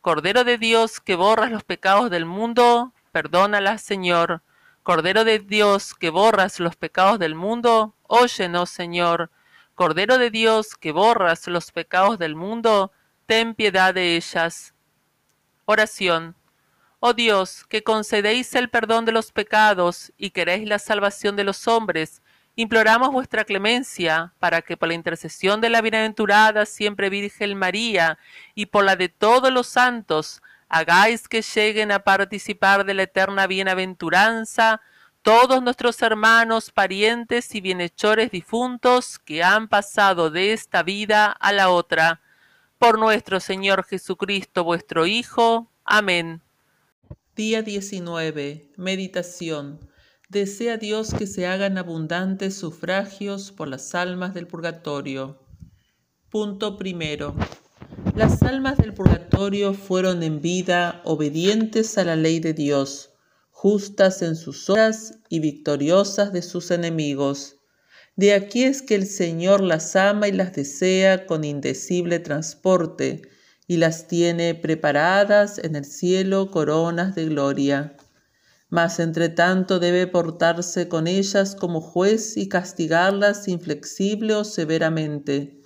Cordero 0.00 0.44
de 0.44 0.56
Dios 0.56 0.98
que 0.98 1.14
borras 1.14 1.50
los 1.52 1.62
pecados 1.62 2.08
del 2.08 2.24
mundo, 2.24 2.94
perdónalas, 3.12 3.82
Señor. 3.82 4.40
Cordero 4.82 5.24
de 5.24 5.38
Dios 5.40 5.94
que 5.94 6.08
borras 6.10 6.58
los 6.58 6.74
pecados 6.76 7.18
del 7.18 7.34
mundo, 7.34 7.94
óyenos, 8.04 8.70
Señor. 8.70 9.30
Cordero 9.74 10.16
de 10.16 10.30
Dios 10.30 10.74
que 10.74 10.90
borras 10.92 11.46
los 11.48 11.70
pecados 11.70 12.18
del 12.18 12.34
mundo, 12.34 12.90
ten 13.26 13.54
piedad 13.54 13.92
de 13.92 14.16
ellas. 14.16 14.72
Oración. 15.66 16.34
Oh 16.98 17.12
Dios, 17.12 17.64
que 17.68 17.82
concedéis 17.82 18.54
el 18.54 18.68
perdón 18.70 19.04
de 19.04 19.12
los 19.12 19.32
pecados 19.32 20.12
y 20.16 20.30
queréis 20.30 20.66
la 20.68 20.78
salvación 20.78 21.36
de 21.36 21.44
los 21.44 21.68
hombres, 21.68 22.20
imploramos 22.56 23.10
vuestra 23.10 23.44
clemencia 23.44 24.32
para 24.38 24.60
que 24.62 24.76
por 24.78 24.88
la 24.88 24.94
intercesión 24.94 25.60
de 25.60 25.68
la 25.70 25.80
bienaventurada 25.82 26.64
siempre 26.66 27.08
Virgen 27.10 27.54
María 27.56 28.18
y 28.54 28.66
por 28.66 28.84
la 28.84 28.96
de 28.96 29.08
todos 29.10 29.50
los 29.52 29.66
santos, 29.66 30.42
hagáis 30.70 31.26
que 31.28 31.42
lleguen 31.42 31.90
a 31.92 31.98
participar 32.04 32.86
de 32.86 32.94
la 32.94 33.02
eterna 33.02 33.46
bienaventuranza 33.48 34.80
todos 35.22 35.62
nuestros 35.62 36.00
hermanos, 36.00 36.70
parientes 36.70 37.54
y 37.56 37.60
bienhechores 37.60 38.30
difuntos 38.30 39.18
que 39.18 39.42
han 39.42 39.68
pasado 39.68 40.30
de 40.30 40.52
esta 40.54 40.82
vida 40.82 41.26
a 41.30 41.52
la 41.52 41.68
otra. 41.68 42.22
Por 42.78 42.98
nuestro 42.98 43.38
Señor 43.38 43.84
Jesucristo, 43.84 44.64
vuestro 44.64 45.06
Hijo. 45.06 45.68
Amén. 45.84 46.40
Día 47.36 47.60
19. 47.60 48.70
Meditación. 48.78 49.78
Desea 50.30 50.78
Dios 50.78 51.12
que 51.12 51.26
se 51.26 51.46
hagan 51.46 51.76
abundantes 51.76 52.56
sufragios 52.56 53.52
por 53.52 53.68
las 53.68 53.94
almas 53.94 54.32
del 54.32 54.46
purgatorio. 54.46 55.36
Punto 56.30 56.78
primero. 56.78 57.34
Las 58.14 58.40
almas 58.44 58.78
del 58.78 58.94
purgatorio 58.94 59.74
fueron 59.74 60.22
en 60.22 60.40
vida 60.40 61.02
obedientes 61.04 61.98
a 61.98 62.04
la 62.04 62.14
ley 62.14 62.38
de 62.38 62.52
Dios, 62.54 63.10
justas 63.50 64.22
en 64.22 64.36
sus 64.36 64.70
obras 64.70 65.18
y 65.28 65.40
victoriosas 65.40 66.32
de 66.32 66.42
sus 66.42 66.70
enemigos. 66.70 67.56
De 68.14 68.32
aquí 68.32 68.62
es 68.62 68.82
que 68.82 68.94
el 68.94 69.06
Señor 69.08 69.60
las 69.60 69.96
ama 69.96 70.28
y 70.28 70.32
las 70.32 70.52
desea 70.54 71.26
con 71.26 71.42
indecible 71.42 72.20
transporte, 72.20 73.22
y 73.66 73.78
las 73.78 74.06
tiene 74.06 74.54
preparadas 74.54 75.58
en 75.58 75.74
el 75.74 75.84
cielo 75.84 76.50
coronas 76.52 77.14
de 77.16 77.24
gloria. 77.26 77.96
Mas 78.68 79.00
entre 79.00 79.28
tanto 79.30 79.80
debe 79.80 80.06
portarse 80.06 80.86
con 80.88 81.06
ellas 81.08 81.56
como 81.56 81.80
juez 81.80 82.36
y 82.36 82.48
castigarlas 82.48 83.48
inflexible 83.48 84.34
o 84.34 84.44
severamente 84.44 85.59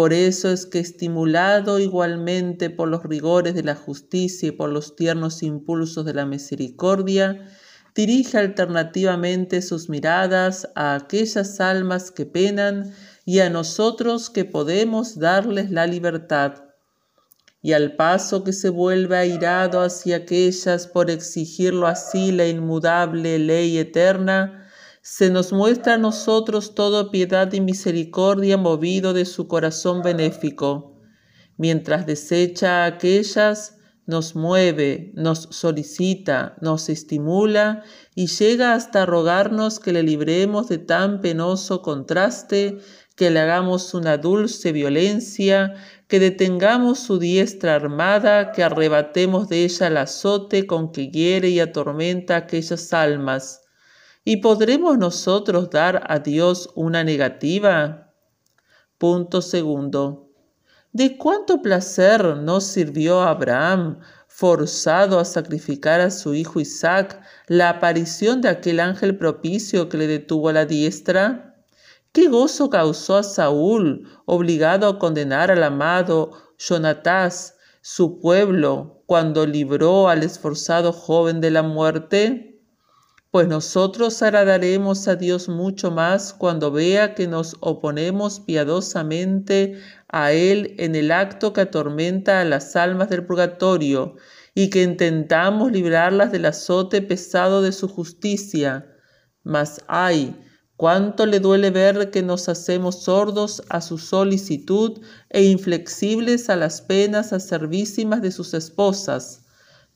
por 0.00 0.14
eso 0.14 0.50
es 0.50 0.64
que 0.64 0.78
estimulado 0.78 1.78
igualmente 1.78 2.70
por 2.70 2.88
los 2.88 3.02
rigores 3.02 3.52
de 3.54 3.62
la 3.62 3.74
justicia 3.74 4.48
y 4.48 4.50
por 4.50 4.70
los 4.70 4.96
tiernos 4.96 5.42
impulsos 5.42 6.06
de 6.06 6.14
la 6.14 6.24
misericordia, 6.24 7.46
dirige 7.94 8.38
alternativamente 8.38 9.60
sus 9.60 9.90
miradas 9.90 10.66
a 10.74 10.94
aquellas 10.94 11.60
almas 11.60 12.10
que 12.10 12.24
penan 12.24 12.94
y 13.26 13.40
a 13.40 13.50
nosotros 13.50 14.30
que 14.30 14.46
podemos 14.46 15.18
darles 15.18 15.70
la 15.70 15.86
libertad. 15.86 16.64
Y 17.60 17.72
al 17.74 17.94
paso 17.96 18.42
que 18.42 18.54
se 18.54 18.70
vuelve 18.70 19.18
airado 19.18 19.82
hacia 19.82 20.16
aquellas 20.16 20.86
por 20.86 21.10
exigirlo 21.10 21.86
así 21.86 22.32
la 22.32 22.46
inmudable 22.48 23.38
ley 23.38 23.76
eterna, 23.76 24.66
se 25.02 25.30
nos 25.30 25.50
muestra 25.50 25.94
a 25.94 25.98
nosotros 25.98 26.74
toda 26.74 27.10
piedad 27.10 27.50
y 27.54 27.60
misericordia 27.62 28.58
movido 28.58 29.14
de 29.14 29.24
su 29.24 29.48
corazón 29.48 30.02
benéfico. 30.02 30.98
Mientras 31.56 32.04
desecha 32.04 32.84
aquellas, 32.84 33.78
nos 34.04 34.36
mueve, 34.36 35.12
nos 35.14 35.48
solicita, 35.52 36.56
nos 36.60 36.90
estimula 36.90 37.82
y 38.14 38.26
llega 38.26 38.74
hasta 38.74 39.06
rogarnos 39.06 39.80
que 39.80 39.92
le 39.92 40.02
libremos 40.02 40.68
de 40.68 40.78
tan 40.78 41.20
penoso 41.22 41.80
contraste, 41.80 42.78
que 43.16 43.30
le 43.30 43.40
hagamos 43.40 43.94
una 43.94 44.18
dulce 44.18 44.72
violencia, 44.72 45.74
que 46.08 46.18
detengamos 46.20 46.98
su 46.98 47.18
diestra 47.18 47.74
armada, 47.74 48.52
que 48.52 48.62
arrebatemos 48.62 49.48
de 49.48 49.64
ella 49.64 49.86
el 49.86 49.96
azote 49.96 50.66
con 50.66 50.92
que 50.92 51.08
hiere 51.08 51.48
y 51.48 51.60
atormenta 51.60 52.36
aquellas 52.36 52.92
almas 52.92 53.60
¿Y 54.22 54.36
podremos 54.38 54.98
nosotros 54.98 55.70
dar 55.70 56.04
a 56.08 56.18
Dios 56.18 56.68
una 56.74 57.02
negativa? 57.04 58.12
Punto 58.98 59.40
segundo. 59.40 60.28
¿De 60.92 61.16
cuánto 61.16 61.62
placer 61.62 62.36
nos 62.36 62.64
sirvió 62.64 63.20
a 63.22 63.30
Abraham, 63.30 64.00
forzado 64.28 65.18
a 65.20 65.24
sacrificar 65.24 66.02
a 66.02 66.10
su 66.10 66.34
hijo 66.34 66.60
Isaac, 66.60 67.18
la 67.46 67.70
aparición 67.70 68.42
de 68.42 68.50
aquel 68.50 68.80
ángel 68.80 69.16
propicio 69.16 69.88
que 69.88 69.96
le 69.96 70.06
detuvo 70.06 70.50
a 70.50 70.52
la 70.52 70.66
diestra? 70.66 71.56
¿Qué 72.12 72.28
gozo 72.28 72.68
causó 72.68 73.16
a 73.16 73.22
Saúl, 73.22 74.06
obligado 74.26 74.86
a 74.86 74.98
condenar 74.98 75.50
al 75.50 75.62
amado 75.62 76.32
Jonatás, 76.58 77.56
su 77.80 78.18
pueblo, 78.20 79.02
cuando 79.06 79.46
libró 79.46 80.10
al 80.10 80.22
esforzado 80.22 80.92
joven 80.92 81.40
de 81.40 81.50
la 81.52 81.62
muerte? 81.62 82.49
pues 83.32 83.46
nosotros 83.46 84.20
agradaremos 84.24 85.06
a 85.06 85.14
Dios 85.14 85.48
mucho 85.48 85.92
más 85.92 86.32
cuando 86.34 86.72
vea 86.72 87.14
que 87.14 87.28
nos 87.28 87.56
oponemos 87.60 88.40
piadosamente 88.40 89.78
a 90.08 90.32
Él 90.32 90.74
en 90.80 90.96
el 90.96 91.12
acto 91.12 91.52
que 91.52 91.60
atormenta 91.60 92.40
a 92.40 92.44
las 92.44 92.74
almas 92.74 93.08
del 93.08 93.24
purgatorio 93.24 94.16
y 94.52 94.68
que 94.68 94.82
intentamos 94.82 95.70
librarlas 95.70 96.32
del 96.32 96.44
azote 96.46 97.02
pesado 97.02 97.62
de 97.62 97.70
su 97.70 97.86
justicia. 97.86 98.92
Mas 99.44 99.80
ay, 99.86 100.34
cuánto 100.76 101.24
le 101.24 101.38
duele 101.38 101.70
ver 101.70 102.10
que 102.10 102.24
nos 102.24 102.48
hacemos 102.48 103.04
sordos 103.04 103.62
a 103.68 103.80
su 103.80 103.98
solicitud 103.98 105.02
e 105.28 105.44
inflexibles 105.44 106.50
a 106.50 106.56
las 106.56 106.82
penas 106.82 107.32
acervísimas 107.32 108.22
de 108.22 108.32
sus 108.32 108.54
esposas 108.54 109.44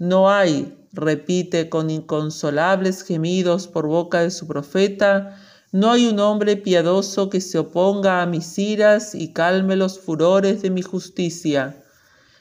no 0.01 0.29
hay, 0.29 0.77
repite 0.93 1.69
con 1.69 1.89
inconsolables 1.89 3.03
gemidos 3.05 3.69
por 3.69 3.87
boca 3.87 4.23
de 4.23 4.33
su 4.33 4.47
profeta, 4.49 5.37
no 5.71 5.93
hay 5.93 6.07
un 6.09 6.19
hombre 6.19 6.57
piadoso 6.57 7.31
que 7.31 7.41
se 7.41 7.59
oponga 7.59 8.21
a 8.21 8.27
mis 8.27 8.59
iras 8.59 9.15
y 9.15 9.33
calme 9.33 9.77
los 9.77 9.99
furores 10.01 10.63
de 10.63 10.71
mi 10.71 10.83
justicia. 10.83 11.81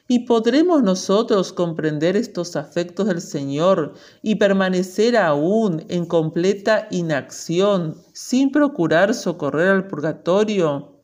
¿Y 0.07 0.19
podremos 0.25 0.81
nosotros 0.83 1.53
comprender 1.53 2.15
estos 2.17 2.55
afectos 2.55 3.05
del 3.07 3.21
Señor 3.21 3.93
y 4.23 4.35
permanecer 4.35 5.15
aún 5.15 5.85
en 5.89 6.05
completa 6.07 6.87
inacción 6.91 7.97
sin 8.13 8.51
procurar 8.51 9.13
socorrer 9.13 9.69
al 9.69 9.87
purgatorio? 9.87 11.03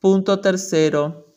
Punto 0.00 0.40
tercero. 0.40 1.32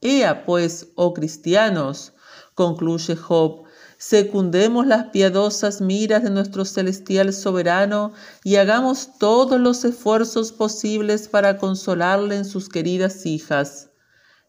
Ea 0.00 0.44
pues, 0.46 0.88
oh 0.94 1.12
cristianos, 1.12 2.12
Concluye 2.54 3.14
Job, 3.14 3.62
secundemos 3.96 4.86
las 4.86 5.08
piadosas 5.10 5.80
miras 5.80 6.22
de 6.24 6.30
nuestro 6.30 6.64
celestial 6.64 7.32
soberano 7.32 8.12
y 8.42 8.56
hagamos 8.56 9.18
todos 9.18 9.60
los 9.60 9.84
esfuerzos 9.84 10.52
posibles 10.52 11.28
para 11.28 11.58
consolarle 11.58 12.36
en 12.36 12.44
sus 12.44 12.68
queridas 12.68 13.24
hijas. 13.26 13.90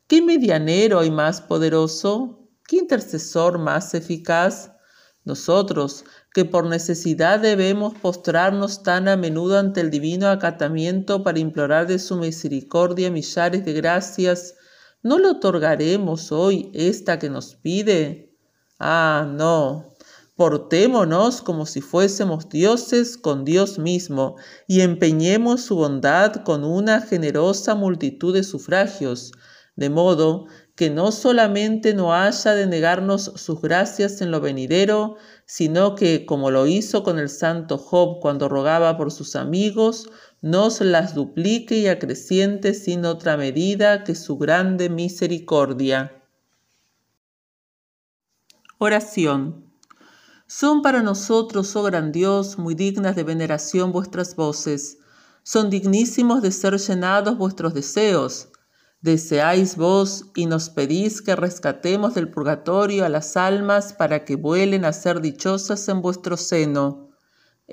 ¿Qué 0.08 0.22
medianero 0.22 1.00
hay 1.00 1.12
más 1.12 1.42
poderoso? 1.42 2.50
¿Qué 2.68 2.78
intercesor 2.78 3.60
más 3.60 3.94
eficaz? 3.94 4.72
Nosotros, 5.24 6.04
que 6.34 6.46
por 6.46 6.66
necesidad 6.66 7.40
debemos 7.40 7.94
postrarnos 7.94 8.82
tan 8.82 9.08
a 9.08 9.16
menudo 9.16 9.60
ante 9.60 9.80
el 9.80 9.92
divino 9.92 10.28
acatamiento 10.30 11.24
para 11.24 11.40
implorar 11.40 11.86
de 11.86 12.00
su 12.00 12.16
misericordia 12.18 13.12
millares 13.12 13.64
de 13.64 13.74
gracias, 13.74 14.56
¿No 15.04 15.18
le 15.18 15.30
otorgaremos 15.30 16.32
hoy 16.32 16.70
esta 16.76 17.18
que 17.18 17.28
nos 17.30 17.56
pide? 17.56 18.36
Ah, 18.80 19.28
no. 19.28 19.88
Portémonos 20.36 21.42
como 21.42 21.66
si 21.66 21.82
fuésemos 21.82 22.50
dioses 22.50 23.18
con 23.18 23.44
Dios 23.44 23.80
mismo 23.80 24.36
y 24.68 24.82
empeñemos 24.82 25.62
su 25.62 25.76
bondad 25.76 26.34
con 26.44 26.64
una 26.64 27.02
generosa 27.02 27.74
multitud 27.74 28.34
de 28.36 28.44
sufragios, 28.44 29.32
de 29.76 29.90
modo 29.90 30.46
que 30.76 30.92
no 30.92 31.12
solamente 31.12 31.96
no 31.96 32.14
haya 32.14 32.54
de 32.54 32.68
negarnos 32.68 33.24
sus 33.38 33.60
gracias 33.60 34.22
en 34.22 34.30
lo 34.30 34.40
venidero, 34.40 35.16
sino 35.48 35.96
que, 35.96 36.26
como 36.28 36.52
lo 36.52 36.68
hizo 36.68 37.02
con 37.04 37.18
el 37.18 37.30
santo 37.30 37.80
Job 37.80 38.20
cuando 38.22 38.50
rogaba 38.50 38.98
por 38.98 39.12
sus 39.12 39.36
amigos, 39.36 40.10
no 40.44 40.72
se 40.72 40.86
las 40.86 41.14
duplique 41.14 41.78
y 41.78 41.88
acreciente 41.88 42.74
sin 42.74 43.06
otra 43.06 43.38
medida 43.38 44.04
que 44.04 44.16
su 44.16 44.40
grande 44.40 44.90
misericordia. 44.90 46.20
Oración. 48.80 49.72
Son 50.48 50.82
para 50.82 51.04
nosotros, 51.04 51.76
oh 51.76 51.84
gran 51.84 52.12
Dios, 52.12 52.58
muy 52.58 52.74
dignas 52.74 53.16
de 53.16 53.24
veneración 53.24 53.92
vuestras 53.92 54.36
voces. 54.36 54.98
Son 55.44 55.70
dignísimos 55.70 56.42
de 56.42 56.50
ser 56.52 56.76
llenados 56.80 57.38
vuestros 57.38 57.76
deseos. 57.76 58.50
Deseáis 59.00 59.76
vos 59.78 60.26
y 60.36 60.48
nos 60.48 60.72
pedís 60.72 61.22
que 61.22 61.36
rescatemos 61.36 62.16
del 62.16 62.32
purgatorio 62.32 63.06
a 63.06 63.10
las 63.10 63.38
almas 63.38 63.94
para 63.94 64.26
que 64.26 64.36
vuelen 64.38 64.86
a 64.86 64.94
ser 64.94 65.22
dichosas 65.22 65.88
en 65.88 66.02
vuestro 66.02 66.36
seno. 66.36 67.11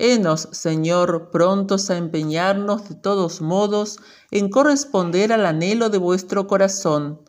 Enos, 0.01 0.47
Señor, 0.53 1.29
prontos 1.29 1.89
a 1.89 1.97
empeñarnos 1.97 2.87
de 2.87 2.95
todos 2.95 3.41
modos 3.41 3.99
en 4.31 4.49
corresponder 4.49 5.33
al 5.33 5.45
anhelo 5.45 5.89
de 5.89 5.97
vuestro 5.97 6.47
corazón. 6.47 7.19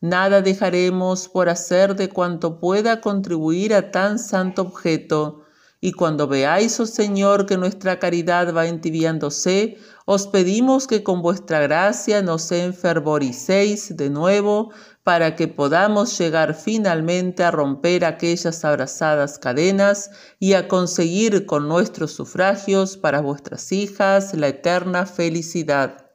Nada 0.00 0.40
dejaremos 0.40 1.28
por 1.28 1.50
hacer 1.50 1.96
de 1.96 2.08
cuanto 2.08 2.60
pueda 2.60 3.02
contribuir 3.02 3.74
a 3.74 3.90
tan 3.90 4.18
santo 4.18 4.62
objeto. 4.62 5.42
Y 5.82 5.92
cuando 5.92 6.26
veáis, 6.26 6.80
oh 6.80 6.86
Señor, 6.86 7.44
que 7.44 7.58
nuestra 7.58 7.98
caridad 7.98 8.54
va 8.56 8.68
entibiándose, 8.68 9.76
os 10.06 10.26
pedimos 10.26 10.86
que 10.86 11.02
con 11.02 11.20
vuestra 11.20 11.60
gracia 11.60 12.22
nos 12.22 12.50
enfervoricéis 12.52 13.94
de 13.98 14.08
nuevo 14.08 14.70
para 15.04 15.36
que 15.36 15.48
podamos 15.48 16.18
llegar 16.18 16.54
finalmente 16.54 17.44
a 17.44 17.50
romper 17.50 18.06
aquellas 18.06 18.64
abrazadas 18.64 19.38
cadenas 19.38 20.10
y 20.40 20.54
a 20.54 20.66
conseguir 20.66 21.44
con 21.44 21.68
nuestros 21.68 22.12
sufragios 22.12 22.96
para 22.96 23.20
vuestras 23.20 23.70
hijas 23.70 24.32
la 24.34 24.48
eterna 24.48 25.04
felicidad. 25.04 26.10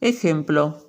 Ejemplo. 0.00 0.86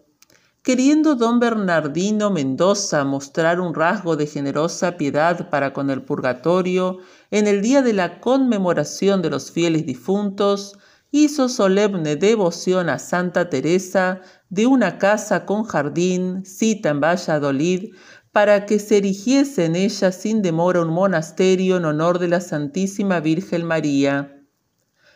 Queriendo 0.61 1.15
don 1.15 1.39
Bernardino 1.39 2.29
Mendoza 2.29 3.03
mostrar 3.03 3.59
un 3.59 3.73
rasgo 3.73 4.15
de 4.15 4.27
generosa 4.27 4.95
piedad 4.97 5.49
para 5.49 5.73
con 5.73 5.89
el 5.89 6.03
purgatorio, 6.03 6.99
en 7.31 7.47
el 7.47 7.63
día 7.63 7.81
de 7.81 7.93
la 7.93 8.19
conmemoración 8.19 9.23
de 9.23 9.31
los 9.31 9.49
fieles 9.49 9.87
difuntos, 9.87 10.77
hizo 11.09 11.49
solemne 11.49 12.15
devoción 12.15 12.89
a 12.89 12.99
Santa 12.99 13.49
Teresa 13.49 14.21
de 14.51 14.67
una 14.67 14.97
casa 14.97 15.45
con 15.45 15.63
jardín, 15.63 16.43
cita 16.45 16.89
en 16.89 16.99
Valladolid, 16.99 17.95
para 18.33 18.65
que 18.65 18.79
se 18.79 18.97
erigiese 18.97 19.63
en 19.63 19.77
ella 19.77 20.11
sin 20.11 20.41
demora 20.41 20.81
un 20.81 20.89
monasterio 20.89 21.77
en 21.77 21.85
honor 21.85 22.19
de 22.19 22.27
la 22.27 22.41
Santísima 22.41 23.21
Virgen 23.21 23.63
María. 23.63 24.41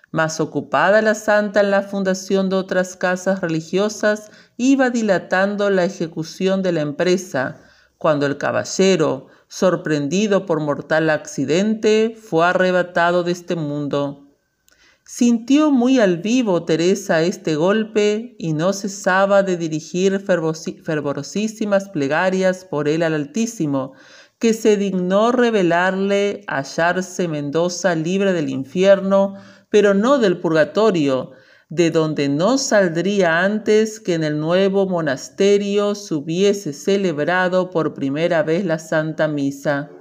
Más 0.10 0.40
ocupada 0.40 1.02
la 1.02 1.16
santa 1.16 1.60
en 1.60 1.70
la 1.70 1.82
fundación 1.82 2.50
de 2.50 2.56
otras 2.56 2.96
casas 2.96 3.42
religiosas, 3.42 4.32
iba 4.56 4.90
dilatando 4.90 5.70
la 5.70 5.84
ejecución 5.84 6.64
de 6.64 6.72
la 6.72 6.80
empresa, 6.80 7.58
cuando 7.98 8.26
el 8.28 8.38
caballero, 8.38 9.28
sorprendido 9.50 10.46
por 10.46 10.62
mortal 10.62 11.10
accidente, 11.10 12.16
fue 12.18 12.46
arrebatado 12.46 13.24
de 13.26 13.34
este 13.34 13.58
mundo. 13.58 14.25
Sintió 15.08 15.70
muy 15.70 16.00
al 16.00 16.18
vivo 16.18 16.66
Teresa 16.66 17.22
este 17.22 17.54
golpe 17.56 18.36
y 18.40 18.54
no 18.54 18.74
cesaba 18.74 19.44
de 19.44 19.56
dirigir 19.56 20.20
fervorosísimas 20.20 21.90
plegarias 21.90 22.66
por 22.66 22.88
él 22.90 23.04
al 23.04 23.14
Altísimo, 23.14 23.94
que 24.40 24.54
se 24.56 24.78
dignó 24.78 25.32
revelarle 25.32 26.42
hallarse 26.48 27.28
Mendoza 27.28 27.94
libre 27.94 28.34
del 28.34 28.50
infierno, 28.50 29.36
pero 29.70 29.94
no 29.94 30.18
del 30.18 30.40
purgatorio, 30.40 31.30
de 31.70 31.92
donde 31.92 32.28
no 32.28 32.58
saldría 32.58 33.44
antes 33.44 34.00
que 34.00 34.16
en 34.16 34.24
el 34.24 34.40
nuevo 34.40 34.88
monasterio 34.90 35.94
se 35.94 36.16
hubiese 36.16 36.74
celebrado 36.74 37.70
por 37.70 37.94
primera 37.94 38.42
vez 38.42 38.66
la 38.66 38.80
Santa 38.80 39.28
Misa. 39.28 39.92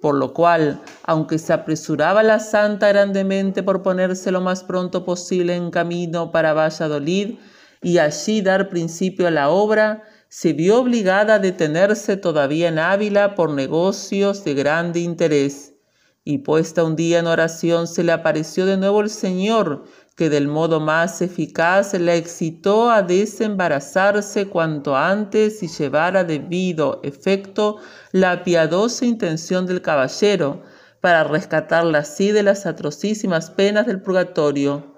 Por 0.00 0.14
lo 0.16 0.34
cual, 0.34 0.82
aunque 1.04 1.38
se 1.38 1.52
apresuraba 1.52 2.22
la 2.22 2.38
santa 2.38 2.88
grandemente 2.88 3.62
por 3.62 3.82
ponerse 3.82 4.30
lo 4.30 4.40
más 4.40 4.62
pronto 4.62 5.04
posible 5.04 5.54
en 5.56 5.70
camino 5.70 6.32
para 6.32 6.52
Valladolid 6.52 7.38
y 7.82 7.98
allí 7.98 8.42
dar 8.42 8.68
principio 8.68 9.26
a 9.26 9.30
la 9.30 9.48
obra, 9.48 10.02
se 10.28 10.52
vio 10.52 10.80
obligada 10.80 11.34
a 11.34 11.38
detenerse 11.38 12.16
todavía 12.16 12.68
en 12.68 12.78
Ávila 12.78 13.34
por 13.34 13.50
negocios 13.50 14.44
de 14.44 14.54
grande 14.54 15.00
interés. 15.00 15.72
Y 16.24 16.38
puesta 16.38 16.82
un 16.84 16.96
día 16.96 17.20
en 17.20 17.28
oración 17.28 17.86
se 17.86 18.02
le 18.02 18.12
apareció 18.12 18.66
de 18.66 18.76
nuevo 18.76 19.00
el 19.00 19.08
Señor 19.08 19.84
que 20.16 20.30
del 20.30 20.48
modo 20.48 20.80
más 20.80 21.20
eficaz 21.20 21.92
la 21.92 22.14
excitó 22.14 22.90
a 22.90 23.02
desembarazarse 23.02 24.46
cuanto 24.48 24.96
antes 24.96 25.62
y 25.62 25.68
llevar 25.68 26.16
a 26.16 26.24
debido 26.24 27.00
efecto 27.02 27.76
la 28.12 28.42
piadosa 28.42 29.04
intención 29.04 29.66
del 29.66 29.82
caballero, 29.82 30.62
para 31.02 31.22
rescatarla 31.22 31.98
así 31.98 32.32
de 32.32 32.42
las 32.42 32.64
atrocísimas 32.64 33.50
penas 33.50 33.86
del 33.86 34.00
purgatorio. 34.00 34.94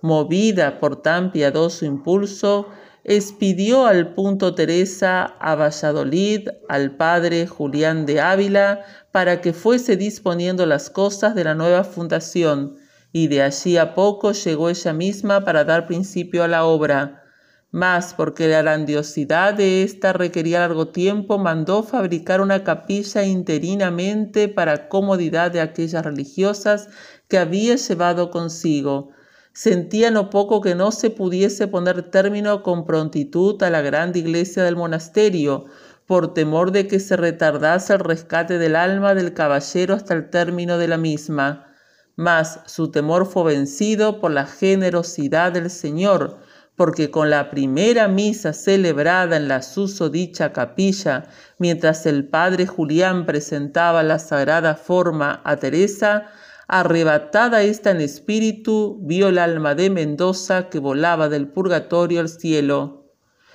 Movida 0.00 0.80
por 0.80 1.02
tan 1.02 1.30
piadoso 1.30 1.84
impulso, 1.84 2.66
expidió 3.04 3.84
al 3.86 4.14
punto 4.14 4.54
Teresa 4.54 5.24
a 5.24 5.54
Valladolid 5.56 6.48
al 6.70 6.96
padre 6.96 7.46
Julián 7.46 8.06
de 8.06 8.22
Ávila 8.22 8.80
para 9.12 9.42
que 9.42 9.52
fuese 9.52 9.96
disponiendo 9.98 10.64
las 10.64 10.88
cosas 10.88 11.34
de 11.34 11.44
la 11.44 11.54
nueva 11.54 11.84
fundación 11.84 12.76
y 13.16 13.28
de 13.28 13.42
allí 13.42 13.76
a 13.76 13.94
poco 13.94 14.32
llegó 14.32 14.68
ella 14.70 14.92
misma 14.92 15.44
para 15.44 15.62
dar 15.62 15.86
principio 15.86 16.42
a 16.42 16.48
la 16.48 16.64
obra. 16.64 17.22
Mas, 17.70 18.12
porque 18.12 18.48
la 18.48 18.60
grandiosidad 18.62 19.54
de 19.54 19.84
ésta 19.84 20.12
requería 20.12 20.58
largo 20.58 20.88
tiempo, 20.88 21.38
mandó 21.38 21.84
fabricar 21.84 22.40
una 22.40 22.64
capilla 22.64 23.22
interinamente 23.22 24.48
para 24.48 24.88
comodidad 24.88 25.52
de 25.52 25.60
aquellas 25.60 26.04
religiosas 26.04 26.88
que 27.28 27.38
había 27.38 27.76
llevado 27.76 28.32
consigo. 28.32 29.10
Sentía 29.52 30.10
no 30.10 30.28
poco 30.28 30.60
que 30.60 30.74
no 30.74 30.90
se 30.90 31.10
pudiese 31.10 31.68
poner 31.68 32.10
término 32.10 32.64
con 32.64 32.84
prontitud 32.84 33.62
a 33.62 33.70
la 33.70 33.80
grande 33.80 34.18
iglesia 34.18 34.64
del 34.64 34.74
monasterio, 34.74 35.66
por 36.06 36.34
temor 36.34 36.72
de 36.72 36.88
que 36.88 36.98
se 36.98 37.16
retardase 37.16 37.92
el 37.92 38.00
rescate 38.00 38.58
del 38.58 38.74
alma 38.74 39.14
del 39.14 39.34
caballero 39.34 39.94
hasta 39.94 40.14
el 40.14 40.30
término 40.30 40.78
de 40.78 40.88
la 40.88 40.98
misma 40.98 41.68
mas 42.16 42.60
su 42.66 42.90
temor 42.90 43.26
fue 43.26 43.54
vencido 43.54 44.20
por 44.20 44.30
la 44.30 44.46
generosidad 44.46 45.52
del 45.52 45.68
Señor, 45.70 46.38
porque 46.76 47.10
con 47.10 47.30
la 47.30 47.50
primera 47.50 48.06
misa 48.08 48.52
celebrada 48.52 49.36
en 49.36 49.48
la 49.48 49.62
susodicha 49.62 50.52
capilla, 50.52 51.26
mientras 51.58 52.06
el 52.06 52.28
padre 52.28 52.66
Julián 52.66 53.26
presentaba 53.26 54.02
la 54.02 54.18
sagrada 54.18 54.74
forma 54.76 55.40
a 55.44 55.56
Teresa, 55.56 56.28
arrebatada 56.68 57.62
esta 57.62 57.90
en 57.90 58.00
espíritu, 58.00 58.98
vio 59.02 59.28
el 59.28 59.38
alma 59.38 59.74
de 59.74 59.90
Mendoza 59.90 60.68
que 60.68 60.78
volaba 60.80 61.28
del 61.28 61.48
purgatorio 61.48 62.20
al 62.20 62.28
cielo. 62.28 63.12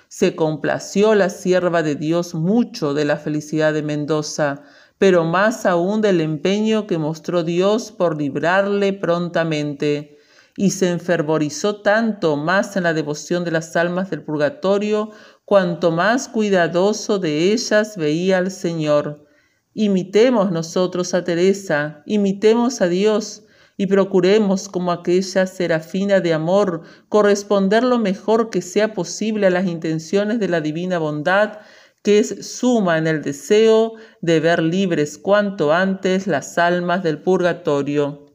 Se 0.08 0.36
complació 0.36 1.14
la 1.16 1.30
sierva 1.30 1.82
de 1.84 1.96
Dios 1.96 2.34
mucho 2.36 2.94
de 2.94 3.06
la 3.06 3.18
felicidad 3.18 3.74
de 3.74 3.84
Mendoza, 3.84 4.64
pero 5.00 5.24
más 5.24 5.66
aún 5.66 6.02
del 6.02 6.20
empeño 6.22 6.86
que 6.86 6.98
mostró 7.00 7.44
Dios 7.44 7.92
por 7.92 8.18
librarle 8.18 8.94
prontamente, 8.94 10.18
y 10.58 10.72
se 10.72 10.90
enfervorizó 10.90 11.78
tanto 11.78 12.36
más 12.36 12.76
en 12.76 12.84
la 12.84 12.94
devoción 12.94 13.46
de 13.46 13.52
las 13.52 13.78
almas 13.78 14.10
del 14.10 14.24
purgatorio, 14.24 15.10
cuanto 15.46 15.92
más 15.92 16.28
cuidadoso 16.28 17.18
de 17.18 17.54
ellas 17.54 17.96
veía 17.96 18.38
al 18.40 18.52
Señor. 18.52 19.26
Imitemos 19.74 20.52
nosotros 20.52 21.14
a 21.14 21.24
Teresa, 21.24 22.04
imitemos 22.06 22.82
a 22.82 22.88
Dios, 22.90 23.44
y 23.78 23.88
procuremos, 23.88 24.68
como 24.68 24.92
aquella 24.92 25.48
serafina 25.48 26.20
de 26.20 26.34
amor, 26.34 26.82
corresponder 27.08 27.86
lo 27.86 27.98
mejor 28.00 28.50
que 28.50 28.62
sea 28.62 28.94
posible 28.94 29.48
a 29.48 29.50
las 29.50 29.66
intenciones 29.66 30.38
de 30.42 30.50
la 30.50 30.60
divina 30.60 30.98
bondad 31.00 31.60
que 32.04 32.20
es 32.20 32.56
suma 32.58 32.98
en 32.98 33.08
el 33.08 33.22
deseo 33.22 33.94
de 34.22 34.40
ver 34.40 34.62
libres 34.62 35.18
cuanto 35.18 35.74
antes 35.74 36.28
las 36.28 36.58
almas 36.58 37.04
del 37.04 37.22
purgatorio. 37.22 38.26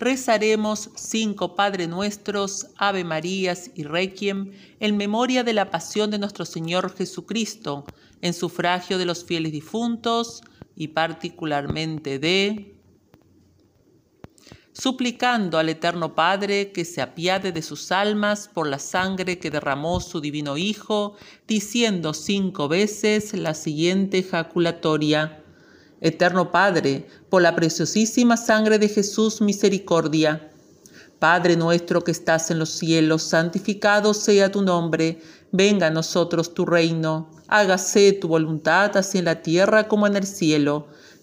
Rezaremos 0.00 0.90
cinco 0.94 1.56
Padre 1.56 1.88
Nuestros, 1.88 2.68
Ave 2.76 3.02
Marías 3.02 3.72
y 3.74 3.82
Requiem 3.82 4.52
en 4.78 4.96
memoria 4.96 5.42
de 5.42 5.54
la 5.54 5.70
pasión 5.72 6.12
de 6.12 6.18
nuestro 6.18 6.44
Señor 6.44 6.94
Jesucristo, 6.94 7.84
en 8.20 8.32
sufragio 8.32 8.98
de 8.98 9.06
los 9.06 9.24
fieles 9.24 9.50
difuntos 9.50 10.42
y 10.76 10.88
particularmente 10.88 12.20
de 12.20 12.77
suplicando 14.80 15.58
al 15.58 15.68
Eterno 15.68 16.14
Padre 16.14 16.70
que 16.70 16.84
se 16.84 17.02
apiade 17.02 17.50
de 17.50 17.62
sus 17.62 17.90
almas 17.90 18.48
por 18.54 18.68
la 18.68 18.78
sangre 18.78 19.38
que 19.38 19.50
derramó 19.50 19.98
su 20.00 20.20
divino 20.20 20.56
Hijo, 20.56 21.16
diciendo 21.48 22.14
cinco 22.14 22.68
veces 22.68 23.34
la 23.34 23.54
siguiente 23.54 24.18
ejaculatoria. 24.18 25.42
Eterno 26.00 26.52
Padre, 26.52 27.08
por 27.28 27.42
la 27.42 27.56
preciosísima 27.56 28.36
sangre 28.36 28.78
de 28.78 28.88
Jesús, 28.88 29.40
misericordia. 29.40 30.48
Padre 31.18 31.56
nuestro 31.56 32.04
que 32.04 32.12
estás 32.12 32.52
en 32.52 32.60
los 32.60 32.70
cielos, 32.70 33.24
santificado 33.24 34.14
sea 34.14 34.52
tu 34.52 34.62
nombre, 34.62 35.20
venga 35.50 35.88
a 35.88 35.90
nosotros 35.90 36.54
tu 36.54 36.64
reino, 36.64 37.28
hágase 37.48 38.12
tu 38.12 38.28
voluntad 38.28 38.96
así 38.96 39.18
en 39.18 39.24
la 39.24 39.42
tierra 39.42 39.88
como 39.88 40.06
en 40.06 40.14
el 40.14 40.24
cielo 40.24 40.86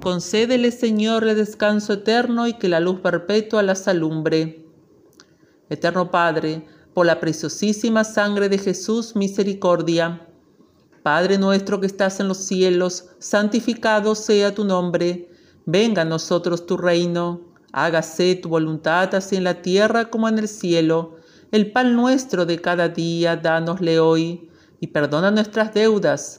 Concédele, 0.00 0.70
Señor, 0.70 1.24
el 1.26 1.36
descanso 1.36 1.94
eterno 1.94 2.46
y 2.46 2.52
que 2.54 2.68
la 2.68 2.78
luz 2.78 3.00
perpetua 3.00 3.64
las 3.64 3.88
alumbre. 3.88 4.64
Eterno 5.70 6.12
Padre, 6.12 6.64
por 6.94 7.04
la 7.04 7.18
preciosísima 7.18 8.04
sangre 8.04 8.48
de 8.48 8.58
Jesús, 8.58 9.16
misericordia. 9.16 10.24
Padre 11.02 11.36
nuestro 11.36 11.80
que 11.80 11.88
estás 11.88 12.20
en 12.20 12.28
los 12.28 12.36
cielos, 12.38 13.06
santificado 13.18 14.14
sea 14.14 14.54
tu 14.54 14.64
nombre. 14.64 15.30
Venga 15.66 16.02
a 16.02 16.04
nosotros 16.04 16.64
tu 16.64 16.76
reino. 16.76 17.40
Hágase 17.72 18.36
tu 18.36 18.48
voluntad 18.50 19.12
así 19.16 19.34
en 19.34 19.42
la 19.44 19.62
tierra 19.62 20.10
como 20.10 20.28
en 20.28 20.38
el 20.38 20.46
cielo. 20.46 21.16
El 21.50 21.72
pan 21.72 21.96
nuestro 21.96 22.46
de 22.46 22.60
cada 22.60 22.88
día, 22.88 23.34
dánosle 23.36 23.98
hoy. 23.98 24.48
Y 24.78 24.86
perdona 24.86 25.32
nuestras 25.32 25.74
deudas 25.74 26.38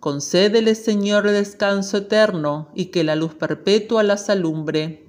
Concédele, 0.00 0.74
Señor, 0.76 1.30
descanso 1.30 1.98
eterno 1.98 2.68
y 2.74 2.86
que 2.86 3.04
la 3.04 3.14
luz 3.16 3.34
perpetua 3.34 4.02
las 4.02 4.30
alumbre. 4.30 5.04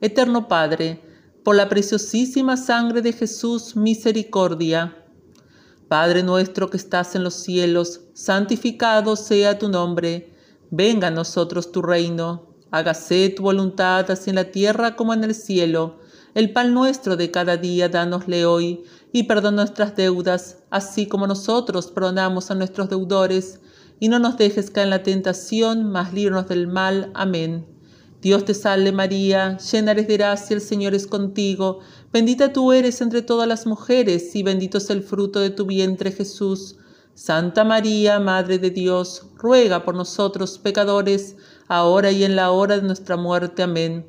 Eterno 0.00 0.48
Padre, 0.48 0.98
por 1.44 1.56
la 1.56 1.68
preciosísima 1.68 2.56
sangre 2.56 3.02
de 3.02 3.12
Jesús, 3.12 3.76
misericordia. 3.76 4.96
Padre 5.88 6.22
nuestro 6.22 6.70
que 6.70 6.78
estás 6.78 7.14
en 7.16 7.22
los 7.22 7.34
cielos, 7.34 8.00
santificado 8.14 9.14
sea 9.14 9.58
tu 9.58 9.68
nombre. 9.68 10.30
Venga 10.70 11.08
a 11.08 11.10
nosotros 11.10 11.70
tu 11.70 11.82
reino. 11.82 12.46
Hágase 12.70 13.28
tu 13.28 13.42
voluntad 13.42 14.10
así 14.10 14.30
en 14.30 14.36
la 14.36 14.44
tierra 14.50 14.96
como 14.96 15.12
en 15.12 15.22
el 15.22 15.34
cielo. 15.34 15.98
El 16.34 16.50
pan 16.54 16.72
nuestro 16.72 17.16
de 17.16 17.30
cada 17.30 17.58
día 17.58 17.90
dánosle 17.90 18.46
hoy, 18.46 18.84
y 19.12 19.24
perdona 19.24 19.56
nuestras 19.58 19.94
deudas, 19.94 20.56
así 20.70 21.06
como 21.06 21.26
nosotros 21.26 21.88
perdonamos 21.88 22.50
a 22.50 22.54
nuestros 22.54 22.88
deudores 22.88 23.60
y 24.02 24.08
no 24.08 24.18
nos 24.18 24.36
dejes 24.36 24.72
caer 24.72 24.86
en 24.86 24.90
la 24.90 25.02
tentación, 25.04 25.84
mas 25.92 26.12
líbranos 26.12 26.48
del 26.48 26.66
mal. 26.66 27.12
Amén. 27.14 27.64
Dios 28.20 28.44
te 28.44 28.52
salve 28.52 28.90
María, 28.90 29.58
llena 29.58 29.92
eres 29.92 30.08
de 30.08 30.16
gracia, 30.16 30.54
el 30.56 30.60
Señor 30.60 30.92
es 30.92 31.06
contigo, 31.06 31.78
bendita 32.12 32.52
tú 32.52 32.72
eres 32.72 33.00
entre 33.00 33.22
todas 33.22 33.46
las 33.46 33.64
mujeres, 33.64 34.34
y 34.34 34.42
bendito 34.42 34.78
es 34.78 34.90
el 34.90 35.04
fruto 35.04 35.38
de 35.38 35.50
tu 35.50 35.66
vientre 35.66 36.10
Jesús. 36.10 36.74
Santa 37.14 37.62
María, 37.62 38.18
Madre 38.18 38.58
de 38.58 38.70
Dios, 38.70 39.26
ruega 39.36 39.84
por 39.84 39.94
nosotros 39.94 40.58
pecadores, 40.58 41.36
ahora 41.68 42.10
y 42.10 42.24
en 42.24 42.34
la 42.34 42.50
hora 42.50 42.78
de 42.80 42.82
nuestra 42.82 43.16
muerte. 43.16 43.62
Amén. 43.62 44.04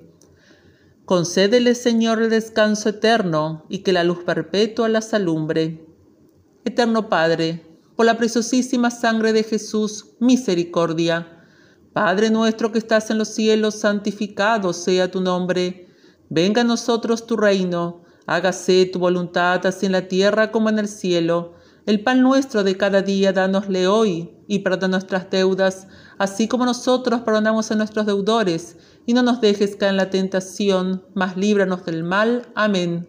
Concédele, 1.06 1.76
Señor, 1.76 2.20
el 2.20 2.32
descanso 2.32 2.90
eterno 2.90 3.64
y 3.70 3.80
que 3.84 3.94
la 3.94 4.04
luz 4.04 4.24
perpetua 4.26 4.90
la 4.90 5.02
salumbre. 5.02 5.86
Eterno 6.66 7.10
Padre, 7.10 7.62
por 7.96 8.06
la 8.06 8.18
preciosísima 8.18 8.90
sangre 8.92 9.34
de 9.34 9.44
Jesús, 9.44 10.08
misericordia. 10.20 11.44
Padre 11.94 12.32
nuestro 12.32 12.72
que 12.72 12.80
estás 12.80 13.12
en 13.12 13.20
los 13.20 13.28
cielos, 13.30 13.76
santificado 13.76 14.74
sea 14.74 15.12
tu 15.12 15.22
nombre. 15.22 15.88
Venga 16.30 16.62
a 16.62 16.66
nosotros 16.66 17.28
tu 17.28 17.38
reino, 17.38 18.02
hágase 18.26 18.88
tu 18.92 18.98
voluntad 18.98 19.64
así 19.66 19.86
en 19.86 19.92
la 19.92 20.08
tierra 20.08 20.52
como 20.52 20.70
en 20.70 20.80
el 20.80 20.88
cielo. 20.88 21.54
El 21.86 22.02
pan 22.02 22.22
nuestro 22.22 22.64
de 22.64 22.78
cada 22.78 23.02
día 23.04 23.34
dánosle 23.34 23.88
hoy 23.88 24.32
y 24.48 24.60
perdona 24.60 24.88
nuestras 24.94 25.30
deudas, 25.30 25.86
así 26.18 26.48
como 26.48 26.66
nosotros 26.66 27.22
perdonamos 27.22 27.72
a 27.72 27.76
nuestros 27.76 28.06
deudores, 28.06 28.78
y 29.06 29.14
no 29.14 29.22
nos 29.22 29.42
dejes 29.42 29.76
caer 29.76 29.92
en 29.92 29.98
la 29.98 30.10
tentación, 30.10 31.04
mas 31.14 31.36
líbranos 31.38 31.86
del 31.86 32.04
mal. 32.04 32.48
Amén. 32.56 33.08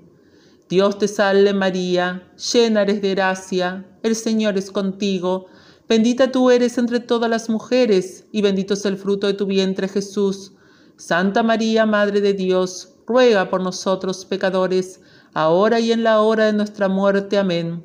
Dios 0.69 0.97
te 0.97 1.09
salve 1.09 1.53
María, 1.53 2.31
llena 2.53 2.83
eres 2.83 3.03
de 3.03 3.11
gracia, 3.11 3.85
el 4.03 4.17
Señor 4.17 4.57
es 4.57 4.71
contigo, 4.73 5.47
bendita 5.87 6.33
tú 6.33 6.51
eres 6.51 6.79
entre 6.79 7.01
todas 7.01 7.29
las 7.29 7.51
mujeres, 7.51 8.25
y 8.33 8.41
bendito 8.41 8.73
es 8.73 8.87
el 8.87 8.97
fruto 8.97 9.27
de 9.27 9.35
tu 9.35 9.45
vientre 9.45 9.89
Jesús. 9.89 10.53
Santa 10.97 11.43
María, 11.43 11.85
Madre 11.85 12.23
de 12.23 12.33
Dios, 12.33 12.95
ruega 13.07 13.51
por 13.51 13.61
nosotros 13.63 14.25
pecadores, 14.25 15.01
ahora 15.35 15.81
y 15.81 15.93
en 15.93 16.03
la 16.03 16.21
hora 16.23 16.47
de 16.47 16.55
nuestra 16.55 16.89
muerte. 16.89 17.37
Amén. 17.37 17.85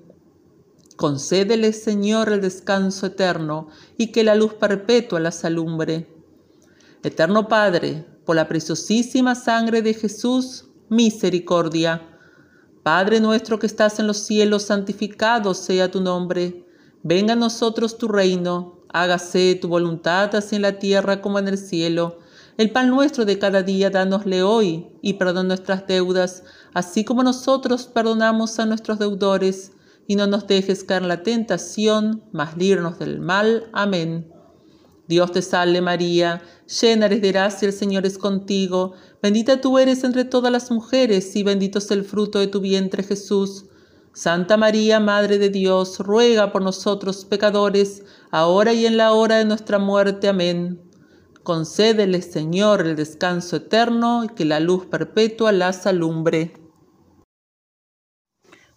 Concédele, 0.95 1.73
Señor, 1.73 2.31
el 2.31 2.39
descanso 2.39 3.07
eterno, 3.07 3.67
y 3.97 4.13
que 4.13 4.23
la 4.23 4.35
luz 4.35 4.53
perpetua 4.53 5.19
la 5.19 5.31
salumbre. 5.31 6.07
Eterno 7.03 7.49
Padre, 7.49 8.05
por 8.25 8.37
la 8.37 8.47
preciosísima 8.47 9.35
sangre 9.35 9.81
de 9.81 9.93
Jesús, 9.93 10.65
misericordia 10.89 12.08
Padre 12.83 13.19
nuestro 13.19 13.59
que 13.59 13.67
estás 13.67 13.99
en 13.99 14.07
los 14.07 14.17
cielos, 14.19 14.63
santificado 14.63 15.53
sea 15.53 15.91
tu 15.91 15.99
nombre. 16.01 16.65
Venga 17.03 17.33
a 17.33 17.35
nosotros 17.35 17.97
tu 17.97 18.07
reino, 18.07 18.79
hágase 18.89 19.55
tu 19.61 19.67
voluntad 19.67 20.33
así 20.35 20.55
en 20.55 20.61
la 20.61 20.79
tierra 20.79 21.21
como 21.21 21.39
en 21.39 21.49
el 21.49 21.57
cielo. 21.57 22.19
El 22.57 22.71
pan 22.71 22.89
nuestro 22.89 23.25
de 23.25 23.37
cada 23.37 23.63
día, 23.63 23.89
dánosle 23.89 24.43
hoy, 24.43 24.87
y 25.01 25.13
perdón 25.13 25.47
nuestras 25.47 25.87
deudas, 25.87 26.43
así 26.73 27.03
como 27.03 27.23
nosotros 27.23 27.83
perdonamos 27.85 28.59
a 28.59 28.65
nuestros 28.65 28.97
deudores, 28.99 29.71
y 30.07 30.15
no 30.15 30.27
nos 30.27 30.47
dejes 30.47 30.83
caer 30.83 31.03
en 31.03 31.07
la 31.09 31.23
tentación, 31.23 32.23
mas 32.31 32.55
líbranos 32.57 32.97
del 32.97 33.19
mal. 33.19 33.69
Amén. 33.73 34.31
Dios 35.09 35.31
te 35.31 35.41
salve 35.41 35.81
María, 35.81 36.43
llena 36.83 37.07
eres 37.07 37.23
de 37.23 37.31
gracia, 37.31 37.65
el 37.67 37.73
Señor 37.73 38.05
es 38.05 38.19
contigo, 38.19 38.93
bendita 39.23 39.59
tú 39.59 39.79
eres 39.79 40.03
entre 40.03 40.23
todas 40.23 40.51
las 40.51 40.69
mujeres 40.69 41.35
y 41.35 41.41
bendito 41.41 41.79
es 41.79 41.89
el 41.89 42.03
fruto 42.05 42.37
de 42.37 42.45
tu 42.45 42.61
vientre 42.61 43.01
Jesús. 43.01 43.65
Santa 44.13 44.55
María, 44.55 44.99
Madre 44.99 45.39
de 45.39 45.49
Dios, 45.49 45.97
ruega 45.97 46.51
por 46.51 46.61
nosotros 46.61 47.25
pecadores, 47.25 48.03
ahora 48.29 48.71
y 48.73 48.85
en 48.85 48.97
la 48.97 49.11
hora 49.13 49.37
de 49.39 49.45
nuestra 49.45 49.79
muerte. 49.79 50.27
Amén. 50.29 50.79
Concédele, 51.41 52.21
Señor, 52.21 52.85
el 52.85 52.95
descanso 52.95 53.55
eterno 53.55 54.25
y 54.25 54.27
que 54.29 54.45
la 54.45 54.59
luz 54.59 54.85
perpetua 54.85 55.51
las 55.51 55.87
alumbre. 55.87 56.53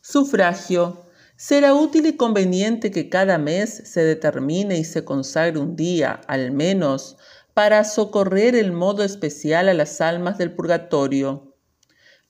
Sufragio 0.01 0.97
Será 1.45 1.75
útil 1.75 2.07
y 2.07 2.17
conveniente 2.17 2.93
que 2.93 3.09
cada 3.09 3.37
mes 3.37 3.83
se 3.87 4.05
determine 4.05 4.79
y 4.79 4.85
se 4.85 5.05
consagre 5.05 5.59
un 5.59 5.75
día, 5.75 6.21
al 6.29 6.53
menos, 6.53 7.17
para 7.53 7.83
socorrer 7.83 8.55
el 8.55 8.71
modo 8.71 9.03
especial 9.03 9.69
a 9.69 9.75
las 9.75 10.01
almas 10.01 10.39
del 10.39 10.53
purgatorio. 10.55 11.53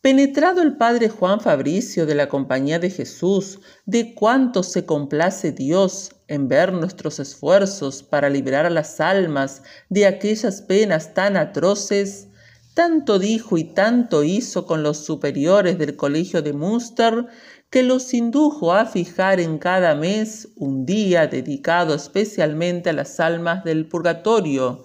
Penetrado 0.01 0.63
el 0.63 0.79
padre 0.79 1.11
Juan 1.11 1.41
Fabricio 1.41 2.07
de 2.07 2.15
la 2.15 2.31
Compañía 2.31 2.79
de 2.79 2.89
Jesús, 2.89 3.61
de 3.85 4.15
cuánto 4.15 4.63
se 4.63 4.87
complace 4.87 5.53
Dios 5.53 6.17
en 6.27 6.49
ver 6.49 6.73
nuestros 6.73 7.21
esfuerzos 7.21 8.03
para 8.03 8.31
liberar 8.31 8.65
a 8.65 8.71
las 8.71 8.99
almas 8.99 9.61
de 9.91 10.07
aquellas 10.07 10.63
penas 10.63 11.13
tan 11.13 11.37
atroces, 11.37 12.29
tanto 12.73 13.19
dijo 13.19 13.59
y 13.59 13.65
tanto 13.65 14.25
hizo 14.25 14.65
con 14.67 14.83
los 14.83 15.05
superiores 15.05 15.77
del 15.77 15.97
Colegio 15.97 16.41
de 16.41 16.55
Munster 16.55 17.27
que 17.73 17.83
los 17.83 18.13
indujo 18.13 18.75
a 18.75 18.85
fijar 18.85 19.41
en 19.41 19.57
cada 19.57 19.95
mes 19.95 20.47
un 20.57 20.85
día 20.85 21.27
dedicado 21.27 21.95
especialmente 21.95 22.91
a 22.91 22.93
las 22.93 23.19
almas 23.19 23.65
del 23.65 23.89
purgatorio, 23.89 24.85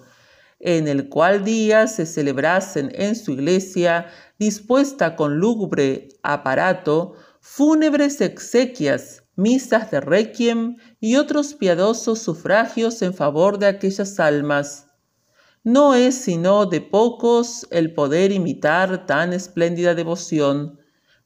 en 0.58 0.88
el 0.88 1.10
cual 1.10 1.44
día 1.44 1.86
se 1.86 2.06
celebrasen 2.06 2.90
en 2.94 3.14
su 3.14 3.32
iglesia, 3.32 4.06
dispuesta 4.38 5.16
con 5.16 5.36
lúgubre 5.38 6.08
aparato, 6.22 7.12
fúnebres 7.42 8.22
exequias, 8.22 9.22
misas 9.36 9.90
de 9.90 10.00
requiem 10.00 10.76
y 10.98 11.16
otros 11.16 11.52
piadosos 11.52 12.20
sufragios 12.20 13.02
en 13.02 13.12
favor 13.12 13.58
de 13.58 13.66
aquellas 13.66 14.18
almas. 14.18 14.86
No 15.62 15.94
es 15.94 16.14
sino 16.14 16.64
de 16.64 16.80
pocos 16.80 17.66
el 17.70 17.92
poder 17.92 18.32
imitar 18.32 19.04
tan 19.04 19.34
espléndida 19.34 19.94
devoción. 19.94 20.78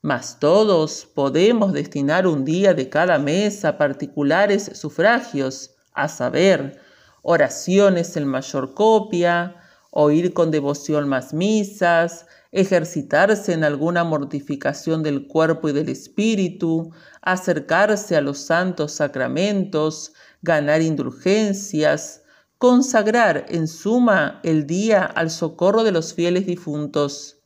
Mas 0.04 0.36
todos 0.40 1.06
podemos 1.06 1.72
destinar 1.72 2.26
un 2.26 2.44
día 2.44 2.74
de 2.74 2.88
cada 2.88 3.20
mes 3.20 3.64
a 3.64 3.78
particulares 3.78 4.68
sufragios, 4.74 5.70
a 5.92 6.08
saber, 6.08 6.80
oraciones 7.22 8.16
en 8.16 8.26
mayor 8.26 8.74
copia, 8.74 9.54
oír 9.92 10.34
con 10.34 10.50
devoción 10.50 11.08
más 11.08 11.32
misas, 11.32 12.26
ejercitarse 12.50 13.52
en 13.52 13.62
alguna 13.62 14.02
mortificación 14.02 15.04
del 15.04 15.28
cuerpo 15.28 15.68
y 15.68 15.72
del 15.72 15.88
espíritu, 15.88 16.90
acercarse 17.22 18.16
a 18.16 18.22
los 18.22 18.38
santos 18.38 18.90
sacramentos, 18.90 20.14
ganar 20.42 20.82
indulgencias, 20.82 22.22
consagrar 22.58 23.46
en 23.50 23.68
suma 23.68 24.40
el 24.42 24.66
día 24.66 25.04
al 25.04 25.30
socorro 25.30 25.84
de 25.84 25.92
los 25.92 26.12
fieles 26.12 26.44
difuntos 26.44 27.36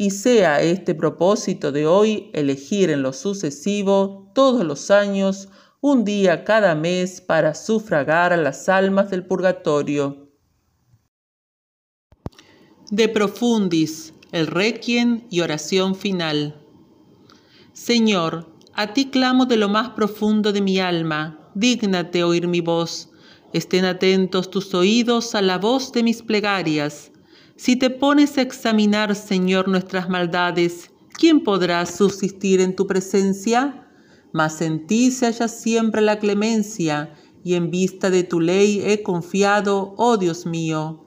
y 0.00 0.10
sea 0.10 0.62
este 0.62 0.94
propósito 0.94 1.72
de 1.72 1.84
hoy 1.88 2.30
elegir 2.32 2.88
en 2.88 3.02
lo 3.02 3.12
sucesivo 3.12 4.30
todos 4.32 4.64
los 4.64 4.92
años 4.92 5.48
un 5.80 6.04
día 6.04 6.44
cada 6.44 6.76
mes 6.76 7.20
para 7.20 7.52
sufragar 7.56 8.32
a 8.32 8.36
las 8.36 8.68
almas 8.68 9.10
del 9.10 9.26
purgatorio. 9.26 10.30
De 12.92 13.08
profundis, 13.08 14.14
el 14.30 14.46
requiem 14.46 15.24
y 15.30 15.40
oración 15.40 15.96
final. 15.96 16.64
Señor, 17.72 18.54
a 18.74 18.92
ti 18.94 19.10
clamo 19.10 19.46
de 19.46 19.56
lo 19.56 19.68
más 19.68 19.90
profundo 19.90 20.52
de 20.52 20.60
mi 20.62 20.78
alma, 20.78 21.50
dígnate 21.56 22.22
oír 22.22 22.46
mi 22.46 22.60
voz, 22.60 23.10
estén 23.52 23.84
atentos 23.84 24.48
tus 24.48 24.74
oídos 24.74 25.34
a 25.34 25.42
la 25.42 25.58
voz 25.58 25.90
de 25.90 26.04
mis 26.04 26.22
plegarias 26.22 27.10
si 27.58 27.74
te 27.74 27.90
pones 27.90 28.38
a 28.38 28.42
examinar, 28.42 29.16
Señor, 29.16 29.66
nuestras 29.66 30.08
maldades, 30.08 30.92
¿quién 31.14 31.42
podrá 31.42 31.84
subsistir 31.86 32.60
en 32.60 32.76
tu 32.76 32.86
presencia? 32.86 33.84
Mas 34.32 34.60
en 34.62 34.86
ti 34.86 35.10
se 35.10 35.26
halla 35.26 35.48
siempre 35.48 36.00
la 36.00 36.20
clemencia, 36.20 37.12
y 37.42 37.54
en 37.54 37.72
vista 37.72 38.10
de 38.10 38.22
tu 38.22 38.38
ley 38.40 38.80
he 38.84 39.02
confiado, 39.02 39.92
oh 39.96 40.18
Dios 40.18 40.46
mío. 40.46 41.04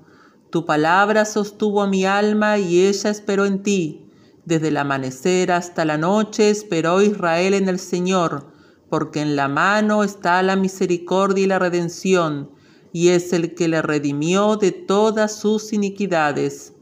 Tu 0.50 0.66
palabra 0.66 1.24
sostuvo 1.24 1.82
a 1.84 1.88
mi 1.88 2.04
alma 2.04 2.58
y 2.58 2.86
ella 2.86 3.10
esperó 3.12 3.46
en 3.46 3.64
ti. 3.64 4.10
Desde 4.44 4.68
el 4.68 4.78
amanecer 4.78 5.54
hasta 5.54 5.86
la 5.86 5.98
noche 5.98 6.50
esperó 6.50 7.02
Israel 7.02 7.54
en 7.54 7.70
el 7.70 7.80
Señor, 7.80 8.52
porque 8.90 9.22
en 9.22 9.38
la 9.38 9.48
mano 9.48 10.04
está 10.04 10.44
la 10.44 10.58
misericordia 10.58 11.44
y 11.46 11.48
la 11.48 11.60
redención 11.60 12.50
y 12.94 13.10
es 13.10 13.34
el 13.34 13.56
que 13.56 13.68
le 13.68 13.82
redimió 13.82 14.58
de 14.58 14.72
todas 14.72 15.38
sus 15.40 15.74
iniquidades. 15.74 16.74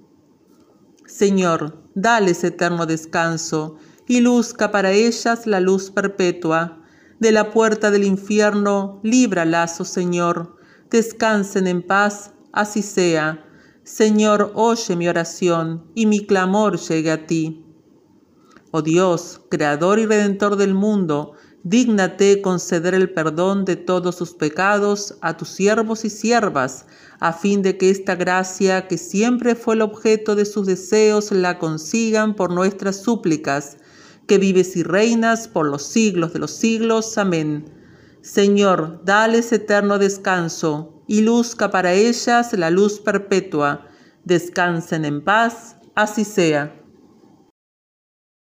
Señor, 1.05 1.84
dales 1.93 2.43
eterno 2.43 2.86
descanso, 2.86 3.76
y 4.07 4.22
luzca 4.22 4.72
para 4.72 4.91
ellas 4.91 5.45
la 5.45 5.60
luz 5.60 5.91
perpetua. 5.91 6.82
De 7.20 7.32
la 7.32 7.51
puerta 7.51 7.91
del 7.91 8.03
infierno, 8.05 8.99
líbralas, 9.03 9.80
oh 9.82 9.86
Señor. 9.86 10.55
Descansen 10.89 11.68
en 11.68 11.86
paz, 11.86 12.32
así 12.51 12.82
sea. 12.82 13.45
Señor, 13.84 14.51
oye 14.55 14.95
mi 14.95 15.07
oración, 15.07 15.86
y 15.93 16.07
mi 16.07 16.26
clamor 16.26 16.80
llegue 16.80 17.12
a 17.12 17.28
ti. 17.28 17.66
Oh 18.72 18.82
Dios, 18.82 19.41
Creador 19.49 19.99
y 19.99 20.07
Redentor 20.07 20.55
del 20.55 20.74
mundo, 20.74 21.34
Dígnate 21.64 22.41
conceder 22.41 22.93
el 22.93 23.10
perdón 23.10 23.66
de 23.66 23.76
todos 23.76 24.16
sus 24.16 24.32
pecados 24.34 25.16
a 25.20 25.36
tus 25.36 25.49
siervos 25.49 26.05
y 26.05 26.10
siervas, 26.10 26.86
a 27.20 27.34
fin 27.34 27.62
de 27.62 27.78
que 27.78 27.89
esta 27.89 28.16
gracia, 28.16 28.88
que 28.88 28.97
siempre 28.97 29.55
fue 29.55 29.76
el 29.76 29.82
objeto 29.82 30.36
de 30.38 30.45
sus 30.45 30.66
deseos, 30.68 31.34
la 31.34 31.60
consigan 31.60 32.34
por 32.34 32.51
nuestras 32.53 33.01
súplicas, 33.03 33.76
que 34.26 34.38
vives 34.38 34.78
y 34.78 34.84
reinas 34.84 35.49
por 35.49 35.66
los 35.66 35.84
siglos 35.84 36.32
de 36.32 36.39
los 36.39 36.51
siglos. 36.51 37.18
Amén. 37.18 37.66
Señor, 38.22 39.01
dales 39.03 39.51
eterno 39.51 39.99
descanso, 39.99 41.03
y 41.07 41.22
luzca 41.22 41.72
para 41.72 41.91
ellas 41.91 42.53
la 42.53 42.70
luz 42.70 42.99
perpetua. 43.01 43.86
Descansen 44.24 45.03
en 45.03 45.22
paz, 45.26 45.76
así 45.93 46.24
sea. 46.24 46.78